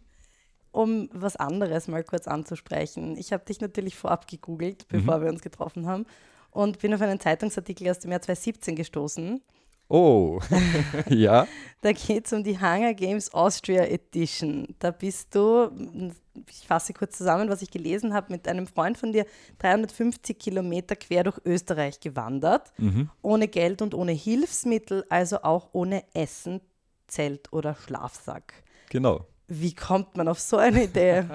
Um 0.78 1.08
was 1.12 1.34
anderes 1.34 1.88
mal 1.88 2.04
kurz 2.04 2.28
anzusprechen. 2.28 3.16
Ich 3.16 3.32
habe 3.32 3.44
dich 3.44 3.60
natürlich 3.60 3.96
vorab 3.96 4.28
gegoogelt, 4.28 4.86
bevor 4.86 5.20
wir 5.20 5.28
uns 5.28 5.42
getroffen 5.42 5.88
haben 5.88 6.06
und 6.52 6.78
bin 6.78 6.94
auf 6.94 7.00
einen 7.02 7.18
Zeitungsartikel 7.18 7.90
aus 7.90 7.98
dem 7.98 8.12
Jahr 8.12 8.22
2017 8.22 8.76
gestoßen. 8.76 9.42
Oh, 9.88 10.38
ja. 11.08 11.48
Da 11.80 11.90
geht 11.90 12.26
es 12.26 12.32
um 12.32 12.44
die 12.44 12.60
Hunger 12.60 12.94
Games 12.94 13.34
Austria 13.34 13.86
Edition. 13.86 14.76
Da 14.78 14.92
bist 14.92 15.34
du, 15.34 16.12
ich 16.48 16.68
fasse 16.68 16.92
kurz 16.92 17.18
zusammen, 17.18 17.48
was 17.48 17.62
ich 17.62 17.72
gelesen 17.72 18.14
habe, 18.14 18.32
mit 18.32 18.46
einem 18.46 18.68
Freund 18.68 18.98
von 18.98 19.12
dir 19.12 19.26
350 19.58 20.38
Kilometer 20.38 20.94
quer 20.94 21.24
durch 21.24 21.40
Österreich 21.44 21.98
gewandert, 21.98 22.72
ohne 23.20 23.48
Geld 23.48 23.82
und 23.82 23.94
ohne 23.94 24.12
Hilfsmittel, 24.12 25.04
also 25.08 25.42
auch 25.42 25.70
ohne 25.72 26.04
Essen, 26.14 26.60
Zelt 27.08 27.52
oder 27.52 27.74
Schlafsack. 27.74 28.52
Genau. 28.90 29.26
Wie 29.48 29.74
kommt 29.74 30.16
man 30.16 30.28
auf 30.28 30.38
so 30.38 30.56
eine 30.56 30.84
Idee? 30.84 31.24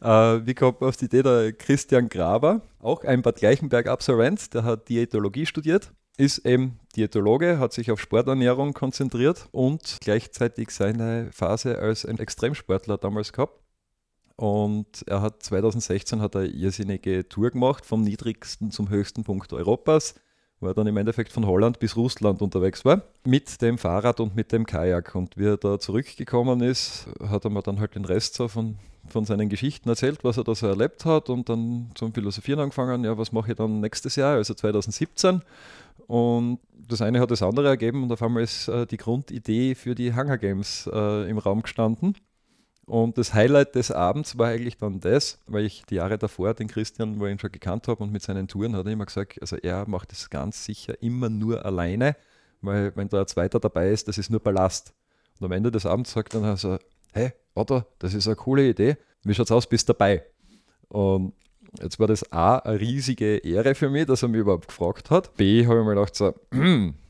Äh, 0.00 0.46
wie 0.46 0.54
kommt 0.54 0.80
man 0.80 0.90
auf 0.90 0.96
die 0.96 1.06
Idee? 1.06 1.22
Der 1.22 1.52
Christian 1.52 2.08
Graber, 2.08 2.60
auch 2.80 3.02
ein 3.02 3.22
Bad 3.22 3.36
Gleichenberg-Absolvent, 3.36 4.54
der 4.54 4.62
hat 4.62 4.88
Diätologie 4.88 5.44
studiert, 5.44 5.90
ist 6.16 6.46
eben 6.46 6.78
Diätologe, 6.94 7.58
hat 7.58 7.72
sich 7.72 7.90
auf 7.90 7.98
Sporternährung 7.98 8.74
konzentriert 8.74 9.48
und 9.50 9.98
gleichzeitig 10.00 10.70
seine 10.70 11.30
Phase 11.32 11.78
als 11.80 12.04
ein 12.04 12.18
Extremsportler 12.18 12.98
damals 12.98 13.32
gehabt. 13.32 13.58
Und 14.36 15.02
er 15.08 15.22
hat 15.22 15.42
2016 15.42 16.20
hat 16.20 16.36
er 16.36 16.44
irrsinnige 16.44 17.28
Tour 17.28 17.50
gemacht, 17.50 17.84
vom 17.84 18.02
niedrigsten 18.02 18.70
zum 18.70 18.90
höchsten 18.90 19.24
Punkt 19.24 19.52
Europas, 19.52 20.14
wo 20.60 20.66
er 20.66 20.74
dann 20.74 20.86
im 20.86 20.96
Endeffekt 20.96 21.32
von 21.32 21.46
Holland 21.46 21.78
bis 21.78 21.96
Russland 21.96 22.42
unterwegs 22.42 22.84
war, 22.84 23.02
mit 23.24 23.62
dem 23.62 23.78
Fahrrad 23.78 24.20
und 24.20 24.34
mit 24.34 24.52
dem 24.52 24.66
Kajak. 24.66 25.14
Und 25.14 25.36
wie 25.36 25.46
er 25.46 25.56
da 25.56 25.78
zurückgekommen 25.78 26.60
ist, 26.60 27.06
hat 27.28 27.44
er 27.44 27.50
mir 27.50 27.62
dann 27.62 27.78
halt 27.80 27.94
den 27.94 28.04
Rest 28.04 28.34
so 28.34 28.48
von, 28.48 28.76
von 29.08 29.24
seinen 29.24 29.48
Geschichten 29.48 29.88
erzählt, 29.88 30.24
was 30.24 30.36
er 30.36 30.44
da 30.44 30.54
so 30.54 30.66
erlebt 30.66 31.04
hat 31.04 31.30
und 31.30 31.48
dann 31.48 31.90
zum 31.94 32.12
Philosophieren 32.12 32.60
angefangen, 32.60 33.04
ja, 33.04 33.16
was 33.16 33.32
mache 33.32 33.52
ich 33.52 33.56
dann 33.56 33.80
nächstes 33.80 34.16
Jahr, 34.16 34.34
also 34.34 34.54
2017. 34.54 35.42
Und 36.06 36.58
das 36.88 37.02
eine 37.02 37.20
hat 37.20 37.30
das 37.30 37.42
andere 37.42 37.68
ergeben 37.68 38.02
und 38.02 38.12
auf 38.12 38.22
einmal 38.22 38.42
ist 38.42 38.66
äh, 38.68 38.86
die 38.86 38.96
Grundidee 38.96 39.74
für 39.74 39.94
die 39.94 40.14
Hunger 40.14 40.38
Games 40.38 40.88
äh, 40.92 41.28
im 41.28 41.38
Raum 41.38 41.62
gestanden. 41.62 42.16
Und 42.88 43.18
das 43.18 43.34
Highlight 43.34 43.74
des 43.74 43.90
Abends 43.90 44.38
war 44.38 44.48
eigentlich 44.48 44.78
dann 44.78 44.98
das, 44.98 45.38
weil 45.46 45.66
ich 45.66 45.84
die 45.84 45.96
Jahre 45.96 46.16
davor 46.16 46.54
den 46.54 46.68
Christian, 46.68 47.20
wo 47.20 47.26
ich 47.26 47.32
ihn 47.32 47.38
schon 47.38 47.52
gekannt 47.52 47.86
habe 47.86 48.02
und 48.02 48.10
mit 48.10 48.22
seinen 48.22 48.48
Touren, 48.48 48.74
hat 48.74 48.86
er 48.86 48.92
immer 48.92 49.04
gesagt, 49.04 49.38
also 49.42 49.56
er 49.56 49.86
macht 49.86 50.10
das 50.10 50.30
ganz 50.30 50.64
sicher 50.64 50.94
immer 51.02 51.28
nur 51.28 51.66
alleine, 51.66 52.16
weil 52.62 52.96
wenn 52.96 53.10
da 53.10 53.20
ein 53.20 53.26
Zweiter 53.26 53.60
dabei 53.60 53.90
ist, 53.90 54.08
das 54.08 54.16
ist 54.16 54.30
nur 54.30 54.40
Ballast. 54.40 54.94
Und 55.38 55.44
am 55.44 55.52
Ende 55.52 55.70
des 55.70 55.84
Abends 55.84 56.12
sagt 56.12 56.32
dann 56.32 56.44
also, 56.44 56.78
hey 57.12 57.32
Otto, 57.54 57.82
das 57.98 58.14
ist 58.14 58.26
eine 58.26 58.36
coole 58.36 58.66
Idee, 58.66 58.96
wie 59.22 59.34
schaut's 59.34 59.52
aus, 59.52 59.66
bist 59.66 59.86
dabei? 59.90 60.24
Und 60.88 61.34
Jetzt 61.80 62.00
war 62.00 62.06
das 62.06 62.32
A, 62.32 62.56
eine 62.58 62.80
riesige 62.80 63.36
Ehre 63.38 63.74
für 63.74 63.90
mich, 63.90 64.06
dass 64.06 64.22
er 64.22 64.28
mich 64.28 64.40
überhaupt 64.40 64.68
gefragt 64.68 65.10
hat. 65.10 65.36
B, 65.36 65.66
habe 65.66 65.80
ich 65.80 65.84
mir 65.84 65.94
gedacht, 65.94 66.14
so, 66.14 66.34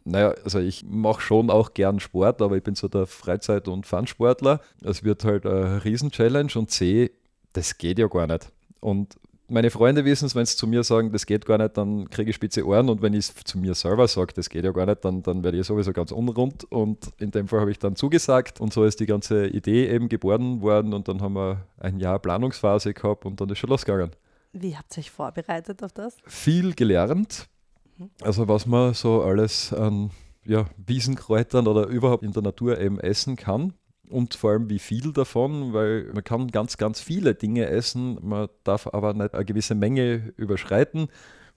naja, 0.05 0.35
also 0.45 0.59
ich 0.59 0.85
mache 0.85 1.21
schon 1.21 1.51
auch 1.51 1.75
gern 1.75 2.01
Sport, 2.01 2.43
aber 2.43 2.57
ich 2.57 2.63
bin 2.63 2.75
so 2.75 2.89
der 2.89 3.07
Freizeit- 3.07 3.69
und 3.69 3.87
Fun-Sportler. 3.87 4.61
Es 4.83 5.05
wird 5.05 5.25
halt 5.25 5.47
eine 5.47 5.85
Riesen-Challenge. 5.85 6.53
Und 6.57 6.71
C, 6.71 7.11
das 7.53 7.79
geht 7.79 7.99
ja 7.99 8.09
gar 8.09 8.27
nicht. 8.27 8.51
Und 8.81 9.17
meine 9.51 9.71
Freunde 9.71 10.05
wissen 10.05 10.27
es, 10.27 10.35
wenn 10.35 10.45
sie 10.45 10.57
zu 10.57 10.67
mir 10.67 10.83
sagen, 10.83 11.11
das 11.11 11.25
geht 11.25 11.47
gar 11.47 11.59
nicht, 11.59 11.77
dann 11.77 12.11
kriege 12.11 12.31
ich 12.31 12.37
spitze 12.37 12.67
Ohren 12.67 12.89
und 12.91 13.01
wenn 13.01 13.15
ich 13.15 13.31
es 13.31 13.35
zu 13.45 13.59
mir 13.59 13.75
selber 13.75 14.07
sage, 14.07 14.35
das 14.35 14.51
geht 14.51 14.65
ja 14.65 14.73
gar 14.73 14.87
nicht, 14.87 15.05
dann, 15.05 15.23
dann 15.23 15.43
werde 15.43 15.59
ich 15.59 15.67
sowieso 15.67 15.93
ganz 15.93 16.13
unrund 16.13 16.65
und 16.71 16.99
in 17.19 17.31
dem 17.31 17.49
Fall 17.49 17.61
habe 17.61 17.71
ich 17.71 17.79
dann 17.79 17.97
zugesagt 17.97 18.61
und 18.61 18.75
so 18.75 18.85
ist 18.85 19.01
die 19.01 19.07
ganze 19.07 19.47
Idee 19.47 19.89
eben 19.89 20.11
geboren 20.11 20.61
worden 20.61 20.93
und 20.93 21.09
dann 21.09 21.23
haben 21.23 21.35
wir 21.35 21.65
ein 21.79 21.99
Jahr 21.99 22.19
Planungsphase 22.19 22.93
gehabt 22.93 23.25
und 23.25 23.41
dann 23.41 23.49
ist 23.49 23.59
schon 23.59 23.71
losgegangen. 23.71 24.11
Wie 24.53 24.77
habt 24.77 24.97
ihr 24.97 25.01
euch 25.01 25.11
vorbereitet 25.11 25.83
auf 25.83 25.93
das? 25.93 26.17
Viel 26.27 26.75
gelernt, 26.75 27.49
mhm. 27.97 28.11
also 28.23 28.49
was 28.49 28.67
man 28.67 28.95
so 28.95 29.23
alles 29.23 29.73
an 29.73 30.11
ja, 30.45 30.67
Wiesenkräutern 30.87 31.67
oder 31.67 31.87
überhaupt 31.87 32.23
in 32.23 32.33
der 32.33 32.43
Natur 32.43 32.81
eben 32.81 32.99
essen 32.99 33.37
kann 33.37 33.75
und 34.11 34.35
vor 34.35 34.53
allem 34.53 34.71
wie 34.71 34.79
viel 34.79 35.13
davon, 35.13 35.73
weil 35.73 36.11
man 36.15 36.25
kann 36.25 36.49
ganz, 36.49 36.77
ganz 36.77 37.01
viele 37.01 37.35
Dinge 37.35 37.67
essen, 37.67 38.19
man 38.23 38.49
darf 38.65 38.87
aber 38.87 39.13
nicht 39.15 39.35
eine 39.35 39.45
gewisse 39.45 39.75
Menge 39.75 40.33
überschreiten. 40.37 41.09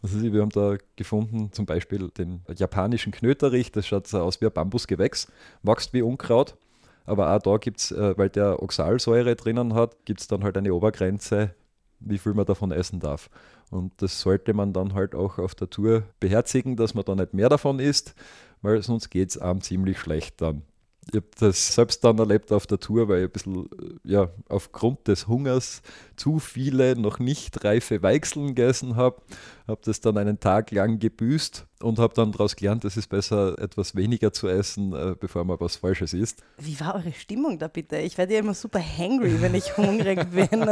Also 0.02 0.22
wir 0.22 0.42
haben 0.42 0.50
da 0.50 0.78
gefunden 0.96 1.52
zum 1.52 1.66
Beispiel 1.66 2.10
den 2.10 2.42
japanischen 2.56 3.12
Knöterich, 3.12 3.72
das 3.72 3.88
schaut 3.88 4.08
so 4.08 4.20
aus 4.20 4.42
wie 4.42 4.48
ein 4.48 4.52
Bambusgewächs, 4.52 5.32
wächst 5.62 5.94
wie 5.94 6.02
Unkraut, 6.02 6.58
aber 7.06 7.36
auch 7.36 7.40
da 7.40 7.58
gibt 7.58 7.80
es, 7.80 7.92
äh, 7.92 8.18
weil 8.18 8.30
der 8.30 8.62
Oxalsäure 8.62 9.36
drinnen 9.36 9.74
hat, 9.74 10.06
gibt 10.06 10.22
es 10.22 10.28
dann 10.28 10.44
halt 10.44 10.58
eine 10.58 10.74
Obergrenze, 10.74 11.54
wie 12.02 12.18
viel 12.18 12.34
man 12.34 12.46
davon 12.46 12.72
essen 12.72 13.00
darf. 13.00 13.30
Und 13.70 13.94
das 14.02 14.20
sollte 14.20 14.54
man 14.54 14.74
dann 14.74 14.94
halt 14.94 15.16
auch 15.16 15.38
auf 15.38 15.56
der 15.56 15.70
Tour 15.70 16.04
beherzigen, 16.20 16.76
dass 16.76 16.94
man 16.94 17.06
da 17.06 17.16
nicht 17.16 17.34
mehr 17.34 17.50
davon 17.50 17.80
isst, 17.80 18.16
weil 18.62 18.82
sonst 18.82 19.10
geht 19.10 19.30
es 19.30 19.38
einem 19.38 19.62
ziemlich 19.62 20.00
schlecht 20.00 20.42
dann 20.42 20.64
ich 21.10 21.16
habe 21.16 21.28
das 21.40 21.74
selbst 21.74 22.04
dann 22.04 22.20
erlebt 22.20 22.52
auf 22.52 22.68
der 22.68 22.80
Tour, 22.80 23.10
weil 23.10 23.20
ich 23.20 23.26
ein 23.26 23.32
bisschen, 23.32 23.70
ja, 24.04 24.30
aufgrund 24.48 25.08
des 25.08 25.28
Hungers 25.28 25.82
zu 26.16 26.40
viele 26.40 26.96
noch 26.96 27.18
nicht 27.18 27.64
reife 27.66 28.04
Weichseln 28.04 28.48
gegessen 28.48 28.96
habe. 28.96 29.22
Habe 29.68 29.82
das 29.84 30.00
dann 30.00 30.18
einen 30.18 30.40
Tag 30.40 30.70
lang 30.72 31.00
gebüßt 31.00 31.66
und 31.82 31.98
habe 31.98 32.14
dann 32.14 32.32
daraus 32.32 32.56
gelernt, 32.56 32.86
es 32.86 32.98
ist 32.98 33.08
besser, 33.08 33.58
etwas 33.60 33.96
weniger 33.96 34.32
zu 34.32 34.48
essen, 34.48 34.94
äh, 34.94 35.16
bevor 35.20 35.44
man 35.44 35.60
was 35.60 35.78
Falsches 35.78 36.14
isst. 36.14 36.44
Wie 36.58 36.80
war 36.80 36.96
eure 36.96 37.14
Stimmung 37.14 37.58
da 37.58 37.68
bitte? 37.68 37.98
Ich 37.98 38.18
werde 38.18 38.34
ja 38.34 38.40
immer 38.40 38.54
super 38.54 38.80
hangry, 38.80 39.42
wenn 39.42 39.56
ich 39.56 39.76
hungrig 39.78 40.30
bin. 40.30 40.68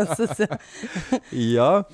ja, 1.32 1.86
ja 1.86 1.88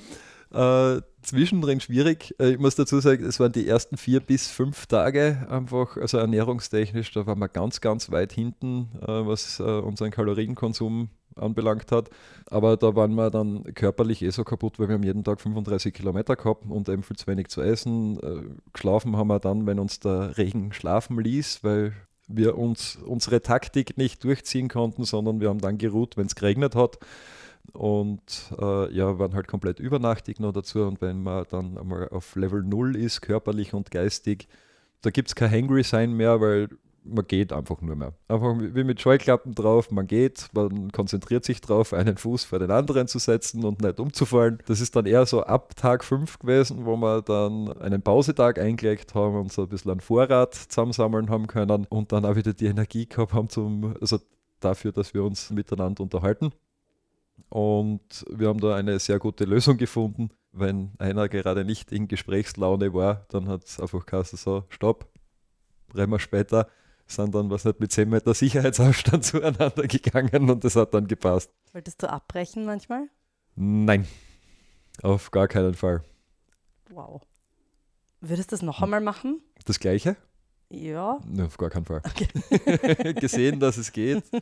äh, 0.56 1.02
zwischendrin 1.22 1.80
schwierig. 1.80 2.34
Äh, 2.38 2.52
ich 2.52 2.58
muss 2.58 2.74
dazu 2.76 3.00
sagen, 3.00 3.24
es 3.24 3.38
waren 3.40 3.52
die 3.52 3.68
ersten 3.68 3.96
vier 3.96 4.20
bis 4.20 4.48
fünf 4.48 4.86
Tage 4.86 5.46
einfach, 5.50 5.96
also 5.96 6.18
ernährungstechnisch, 6.18 7.12
da 7.12 7.26
waren 7.26 7.38
wir 7.38 7.48
ganz, 7.48 7.80
ganz 7.80 8.10
weit 8.10 8.32
hinten, 8.32 8.88
äh, 9.02 9.06
was 9.06 9.60
äh, 9.60 9.62
unseren 9.62 10.10
Kalorienkonsum 10.10 11.10
anbelangt 11.34 11.92
hat. 11.92 12.08
Aber 12.48 12.78
da 12.78 12.96
waren 12.96 13.14
wir 13.14 13.30
dann 13.30 13.64
körperlich 13.74 14.22
eh 14.22 14.30
so 14.30 14.42
kaputt, 14.42 14.78
weil 14.78 14.88
wir 14.88 14.94
haben 14.94 15.02
jeden 15.02 15.24
Tag 15.24 15.40
35 15.40 15.92
Kilometer 15.92 16.34
gehabt 16.34 16.64
und 16.66 16.88
eben 16.88 17.02
viel 17.02 17.16
zu 17.16 17.26
wenig 17.26 17.48
zu 17.48 17.60
essen. 17.60 18.18
Geschlafen 18.72 19.18
haben 19.18 19.28
wir 19.28 19.38
dann, 19.38 19.66
wenn 19.66 19.78
uns 19.78 20.00
der 20.00 20.38
Regen 20.38 20.72
schlafen 20.72 21.20
ließ, 21.20 21.62
weil 21.62 21.92
wir 22.26 22.56
uns 22.56 22.96
unsere 22.96 23.42
Taktik 23.42 23.98
nicht 23.98 24.24
durchziehen 24.24 24.68
konnten, 24.68 25.04
sondern 25.04 25.40
wir 25.40 25.50
haben 25.50 25.60
dann 25.60 25.76
geruht, 25.76 26.16
wenn 26.16 26.24
es 26.24 26.36
geregnet 26.36 26.74
hat 26.74 27.00
und 27.72 28.52
äh, 28.60 28.92
ja, 28.94 29.18
waren 29.18 29.34
halt 29.34 29.48
komplett 29.48 29.80
übernachtig 29.80 30.40
noch 30.40 30.52
dazu. 30.52 30.82
Und 30.82 31.00
wenn 31.00 31.22
man 31.22 31.44
dann 31.50 31.78
einmal 31.78 32.08
auf 32.08 32.36
Level 32.36 32.62
0 32.62 32.96
ist, 32.96 33.20
körperlich 33.22 33.74
und 33.74 33.90
geistig, 33.90 34.48
da 35.02 35.10
gibt 35.10 35.28
es 35.28 35.34
kein 35.34 35.50
Hangry 35.50 35.82
sein 35.82 36.12
mehr, 36.12 36.40
weil 36.40 36.68
man 37.08 37.26
geht 37.26 37.52
einfach 37.52 37.80
nur 37.80 37.96
mehr. 37.96 38.12
Einfach 38.28 38.54
wie 38.58 38.84
mit 38.84 39.00
Scheuklappen 39.00 39.54
drauf, 39.54 39.90
man 39.90 40.06
geht, 40.06 40.48
man 40.52 40.90
konzentriert 40.90 41.44
sich 41.44 41.60
drauf, 41.60 41.92
einen 41.92 42.16
Fuß 42.16 42.44
vor 42.44 42.58
den 42.58 42.70
anderen 42.70 43.08
zu 43.08 43.18
setzen 43.18 43.64
und 43.64 43.80
nicht 43.80 44.00
umzufallen. 44.00 44.58
Das 44.66 44.80
ist 44.80 44.96
dann 44.96 45.06
eher 45.06 45.26
so 45.26 45.42
ab 45.42 45.76
Tag 45.76 46.04
5 46.04 46.38
gewesen, 46.38 46.84
wo 46.84 46.96
wir 46.96 47.22
dann 47.22 47.72
einen 47.80 48.02
Pausetag 48.02 48.58
eingelegt 48.58 49.14
haben 49.14 49.36
und 49.36 49.52
so 49.52 49.62
ein 49.62 49.68
bisschen 49.68 49.92
einen 49.92 50.00
Vorrat 50.00 50.54
zusammensammeln 50.54 51.30
haben 51.30 51.46
können 51.46 51.86
und 51.88 52.12
dann 52.12 52.24
auch 52.24 52.36
wieder 52.36 52.52
die 52.52 52.66
Energie 52.66 53.06
gehabt 53.06 53.32
haben 53.32 53.48
zum, 53.48 53.94
also 54.00 54.18
dafür, 54.60 54.92
dass 54.92 55.14
wir 55.14 55.22
uns 55.24 55.50
miteinander 55.50 56.02
unterhalten. 56.02 56.50
Und 57.48 58.24
wir 58.30 58.48
haben 58.48 58.60
da 58.60 58.74
eine 58.74 58.98
sehr 58.98 59.18
gute 59.18 59.44
Lösung 59.44 59.76
gefunden. 59.76 60.30
Wenn 60.52 60.92
einer 60.98 61.28
gerade 61.28 61.64
nicht 61.64 61.92
in 61.92 62.08
Gesprächslaune 62.08 62.92
war, 62.94 63.26
dann 63.28 63.48
hat 63.48 63.64
es 63.64 63.78
einfach 63.78 64.06
Kasse 64.06 64.36
so, 64.36 64.64
stopp, 64.68 65.06
rennen 65.94 66.12
wir 66.12 66.18
später, 66.18 66.68
sind 67.06 67.34
dann, 67.34 67.50
was 67.50 67.64
nicht, 67.64 67.78
mit 67.78 67.92
10 67.92 68.08
Meter 68.08 68.34
Sicherheitsabstand 68.34 69.24
zueinander 69.24 69.86
gegangen 69.86 70.50
und 70.50 70.64
das 70.64 70.76
hat 70.76 70.94
dann 70.94 71.06
gepasst. 71.06 71.50
Wolltest 71.72 72.02
du 72.02 72.10
abbrechen 72.10 72.64
manchmal? 72.64 73.08
Nein, 73.54 74.06
auf 75.02 75.30
gar 75.30 75.46
keinen 75.46 75.74
Fall. 75.74 76.02
Wow. 76.90 77.22
Würdest 78.20 78.50
du 78.50 78.54
das 78.54 78.62
noch 78.62 78.82
einmal 78.82 79.00
machen? 79.00 79.40
Das 79.66 79.78
gleiche? 79.78 80.16
Ja. 80.68 81.20
Nee, 81.26 81.42
auf 81.42 81.58
gar 81.58 81.70
keinen 81.70 81.84
Fall. 81.84 82.02
Okay. 82.04 83.14
Gesehen, 83.20 83.60
dass 83.60 83.76
es 83.76 83.92
geht. 83.92 84.24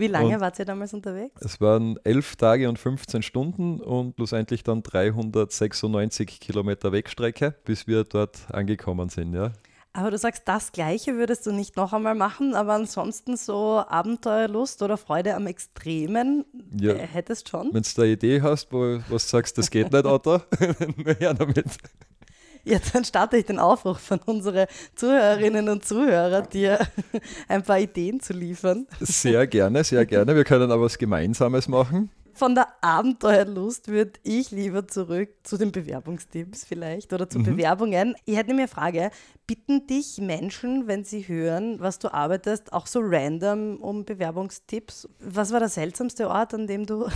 Wie 0.00 0.06
lange 0.06 0.34
und 0.34 0.40
wart 0.40 0.58
ihr 0.58 0.64
damals 0.64 0.94
unterwegs? 0.94 1.40
Es 1.42 1.60
waren 1.60 1.98
elf 2.04 2.36
Tage 2.36 2.68
und 2.68 2.78
15 2.78 3.22
Stunden 3.22 3.80
und 3.80 4.14
schlussendlich 4.16 4.64
dann 4.64 4.82
396 4.82 6.40
Kilometer 6.40 6.92
Wegstrecke, 6.92 7.54
bis 7.64 7.86
wir 7.86 8.04
dort 8.04 8.38
angekommen 8.50 9.08
sind, 9.08 9.34
ja. 9.34 9.52
Aber 9.92 10.12
du 10.12 10.18
sagst, 10.18 10.42
das 10.46 10.70
Gleiche 10.70 11.16
würdest 11.16 11.46
du 11.46 11.52
nicht 11.52 11.76
noch 11.76 11.92
einmal 11.92 12.14
machen, 12.14 12.54
aber 12.54 12.74
ansonsten 12.74 13.36
so 13.36 13.82
Abenteuerlust 13.88 14.82
oder 14.82 14.96
Freude 14.96 15.34
am 15.34 15.48
Extremen 15.48 16.44
ja. 16.78 16.92
Äh, 16.92 17.06
hättest 17.08 17.48
schon? 17.48 17.70
Wenn 17.72 17.82
du 17.82 18.02
eine 18.02 18.12
Idee 18.12 18.40
hast, 18.40 18.72
wo 18.72 18.98
du 18.98 19.18
sagst, 19.18 19.58
das 19.58 19.68
geht 19.68 19.92
nicht, 19.92 20.04
Otto, 20.04 20.38
dann 20.78 21.16
her 21.18 21.34
damit. 21.34 21.66
Jetzt 22.64 23.06
starte 23.06 23.36
ich 23.36 23.46
den 23.46 23.58
Aufruf 23.58 23.98
von 24.00 24.20
unseren 24.26 24.66
Zuhörerinnen 24.94 25.68
und 25.68 25.84
Zuhörern, 25.84 26.48
dir 26.52 26.78
ein 27.48 27.62
paar 27.62 27.78
Ideen 27.78 28.20
zu 28.20 28.32
liefern. 28.32 28.86
Sehr 29.00 29.46
gerne, 29.46 29.84
sehr 29.84 30.04
gerne. 30.06 30.34
Wir 30.34 30.44
können 30.44 30.70
aber 30.70 30.82
was 30.82 30.98
Gemeinsames 30.98 31.68
machen 31.68 32.10
von 32.40 32.54
der 32.54 32.68
Abenteuerlust 32.80 33.88
würde 33.88 34.18
ich 34.22 34.50
lieber 34.50 34.88
zurück 34.88 35.28
zu 35.42 35.58
den 35.58 35.72
Bewerbungstipps 35.72 36.64
vielleicht 36.64 37.12
oder 37.12 37.28
zu 37.28 37.38
mhm. 37.38 37.44
Bewerbungen. 37.44 38.14
Ich 38.24 38.34
hätte 38.34 38.54
mir 38.54 38.60
eine 38.60 38.68
Frage. 38.68 39.10
Bitten 39.46 39.86
dich 39.86 40.16
Menschen, 40.16 40.86
wenn 40.86 41.04
sie 41.04 41.28
hören, 41.28 41.80
was 41.80 41.98
du 41.98 42.10
arbeitest, 42.10 42.72
auch 42.72 42.86
so 42.86 43.00
random 43.02 43.76
um 43.76 44.06
Bewerbungstipps? 44.06 45.06
Was 45.18 45.52
war 45.52 45.60
der 45.60 45.68
seltsamste 45.68 46.30
Ort, 46.30 46.54
an 46.54 46.66
dem 46.66 46.86
du 46.86 47.08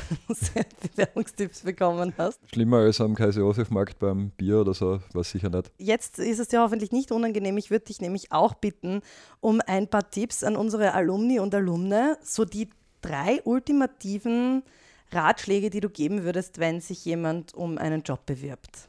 Bewerbungstipps 0.94 1.62
bekommen 1.62 2.12
hast? 2.18 2.38
Schlimmer 2.52 2.80
als 2.80 3.00
am 3.00 3.14
Kaiser-Josef-Markt 3.14 3.98
beim 4.00 4.28
Bier 4.28 4.60
oder 4.60 4.74
so, 4.74 5.00
was 5.14 5.30
sicher 5.30 5.48
nicht. 5.48 5.72
Jetzt 5.78 6.18
ist 6.18 6.38
es 6.38 6.48
dir 6.48 6.60
hoffentlich 6.60 6.92
nicht 6.92 7.12
unangenehm. 7.12 7.56
Ich 7.56 7.70
würde 7.70 7.86
dich 7.86 8.02
nämlich 8.02 8.30
auch 8.30 8.52
bitten 8.52 9.00
um 9.40 9.62
ein 9.66 9.88
paar 9.88 10.10
Tipps 10.10 10.44
an 10.44 10.54
unsere 10.54 10.92
Alumni 10.92 11.40
und 11.40 11.54
Alumne, 11.54 12.18
so 12.22 12.44
die 12.44 12.68
drei 13.00 13.40
ultimativen 13.44 14.64
Ratschläge, 15.10 15.70
die 15.70 15.80
du 15.80 15.88
geben 15.88 16.24
würdest, 16.24 16.58
wenn 16.58 16.80
sich 16.80 17.04
jemand 17.04 17.54
um 17.54 17.78
einen 17.78 18.02
Job 18.02 18.26
bewirbt? 18.26 18.88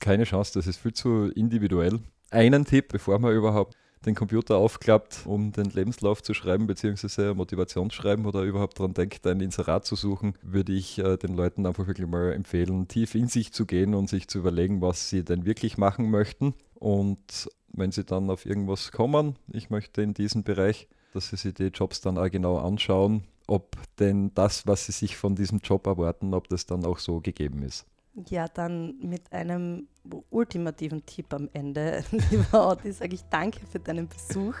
Keine 0.00 0.24
Chance, 0.24 0.52
das 0.54 0.66
ist 0.66 0.78
viel 0.78 0.92
zu 0.92 1.30
individuell. 1.34 2.00
Einen 2.30 2.64
Tipp, 2.64 2.88
bevor 2.88 3.18
man 3.18 3.34
überhaupt 3.34 3.76
den 4.04 4.14
Computer 4.14 4.56
aufklappt, 4.56 5.22
um 5.24 5.52
den 5.52 5.70
Lebenslauf 5.70 6.22
zu 6.22 6.32
schreiben, 6.34 6.66
beziehungsweise 6.66 7.34
Motivationsschreiben 7.34 8.24
oder 8.26 8.42
überhaupt 8.42 8.78
daran 8.78 8.94
denkt, 8.94 9.26
ein 9.26 9.40
Inserat 9.40 9.84
zu 9.84 9.96
suchen, 9.96 10.34
würde 10.42 10.72
ich 10.72 10.98
äh, 10.98 11.16
den 11.16 11.34
Leuten 11.34 11.66
einfach 11.66 11.86
wirklich 11.86 12.06
mal 12.06 12.32
empfehlen, 12.32 12.88
tief 12.88 13.14
in 13.14 13.28
sich 13.28 13.52
zu 13.52 13.66
gehen 13.66 13.94
und 13.94 14.08
sich 14.08 14.28
zu 14.28 14.38
überlegen, 14.38 14.80
was 14.80 15.10
sie 15.10 15.24
denn 15.24 15.44
wirklich 15.44 15.76
machen 15.76 16.10
möchten. 16.10 16.54
Und 16.74 17.48
wenn 17.72 17.90
sie 17.90 18.04
dann 18.04 18.30
auf 18.30 18.46
irgendwas 18.46 18.92
kommen, 18.92 19.36
ich 19.52 19.70
möchte 19.70 20.02
in 20.02 20.14
diesen 20.14 20.44
Bereich, 20.44 20.88
dass 21.12 21.30
sie 21.30 21.36
sich 21.36 21.54
die 21.54 21.68
Jobs 21.68 22.00
dann 22.00 22.18
auch 22.18 22.30
genau 22.30 22.58
anschauen 22.58 23.24
ob 23.46 23.76
denn 23.98 24.32
das, 24.34 24.66
was 24.66 24.86
sie 24.86 24.92
sich 24.92 25.16
von 25.16 25.34
diesem 25.34 25.58
Job 25.58 25.86
erwarten, 25.86 26.34
ob 26.34 26.48
das 26.48 26.66
dann 26.66 26.84
auch 26.84 26.98
so 26.98 27.20
gegeben 27.20 27.62
ist. 27.62 27.86
Ja, 28.30 28.48
dann 28.48 28.98
mit 29.00 29.30
einem 29.32 29.88
ultimativen 30.30 31.04
Tipp 31.04 31.34
am 31.34 31.50
Ende, 31.52 32.02
lieber 32.30 32.66
Audi, 32.66 32.92
sage 32.92 33.14
ich 33.14 33.22
danke 33.30 33.60
für 33.66 33.78
deinen 33.78 34.08
Besuch. 34.08 34.54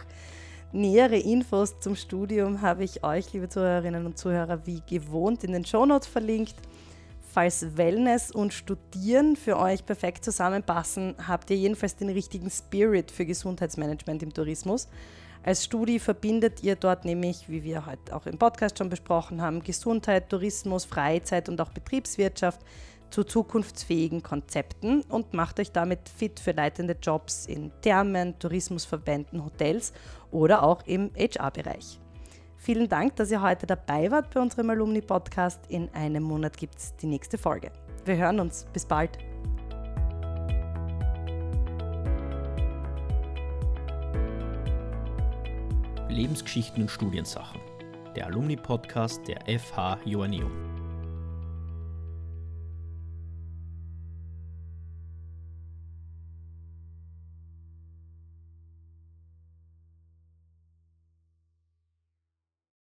Nähere 0.72 1.16
Infos 1.16 1.78
zum 1.80 1.96
Studium 1.96 2.60
habe 2.60 2.84
ich 2.84 3.02
euch, 3.02 3.32
liebe 3.32 3.48
Zuhörerinnen 3.48 4.04
und 4.04 4.18
Zuhörer, 4.18 4.66
wie 4.66 4.82
gewohnt 4.86 5.42
in 5.42 5.52
den 5.52 5.64
Shownotes 5.64 6.06
verlinkt. 6.06 6.54
Falls 7.32 7.76
Wellness 7.76 8.30
und 8.30 8.52
Studieren 8.52 9.36
für 9.36 9.58
euch 9.58 9.86
perfekt 9.86 10.24
zusammenpassen, 10.24 11.14
habt 11.26 11.50
ihr 11.50 11.56
jedenfalls 11.56 11.96
den 11.96 12.10
richtigen 12.10 12.50
Spirit 12.50 13.10
für 13.10 13.24
Gesundheitsmanagement 13.24 14.22
im 14.22 14.34
Tourismus. 14.34 14.88
Als 15.42 15.64
Studi 15.64 15.98
verbindet 15.98 16.62
ihr 16.62 16.76
dort 16.76 17.04
nämlich, 17.04 17.48
wie 17.48 17.62
wir 17.62 17.86
heute 17.86 18.14
auch 18.14 18.26
im 18.26 18.38
Podcast 18.38 18.78
schon 18.78 18.88
besprochen 18.88 19.40
haben, 19.42 19.62
Gesundheit, 19.62 20.28
Tourismus, 20.28 20.84
Freizeit 20.84 21.48
und 21.48 21.60
auch 21.60 21.70
Betriebswirtschaft. 21.70 22.60
zu 23.08 23.22
zukunftsfähigen 23.22 24.20
Konzepten 24.20 25.02
und 25.02 25.32
macht 25.32 25.60
euch 25.60 25.70
damit 25.70 26.08
fit 26.08 26.40
für 26.40 26.50
leitende 26.50 26.96
Jobs 27.00 27.46
in 27.46 27.70
Thermen, 27.80 28.36
Tourismusverbänden, 28.40 29.44
Hotels 29.44 29.92
oder 30.32 30.64
auch 30.64 30.84
im 30.86 31.12
HR-Bereich. 31.16 32.00
Vielen 32.56 32.88
Dank, 32.88 33.14
dass 33.14 33.30
ihr 33.30 33.42
heute 33.42 33.64
dabei 33.66 34.10
wart 34.10 34.34
bei 34.34 34.40
unserem 34.40 34.70
Alumni-Podcast. 34.70 35.60
In 35.68 35.88
einem 35.90 36.24
Monat 36.24 36.56
gibt 36.56 36.78
es 36.78 36.96
die 36.96 37.06
nächste 37.06 37.38
Folge. 37.38 37.70
Wir 38.04 38.16
hören 38.16 38.40
uns. 38.40 38.66
Bis 38.72 38.84
bald. 38.84 39.25
Lebensgeschichten 46.16 46.82
und 46.82 46.90
Studiensachen. 46.90 47.60
Der 48.16 48.26
Alumni-Podcast 48.26 49.28
der 49.28 49.42
FH 49.58 49.98
Joanneum. 50.06 50.75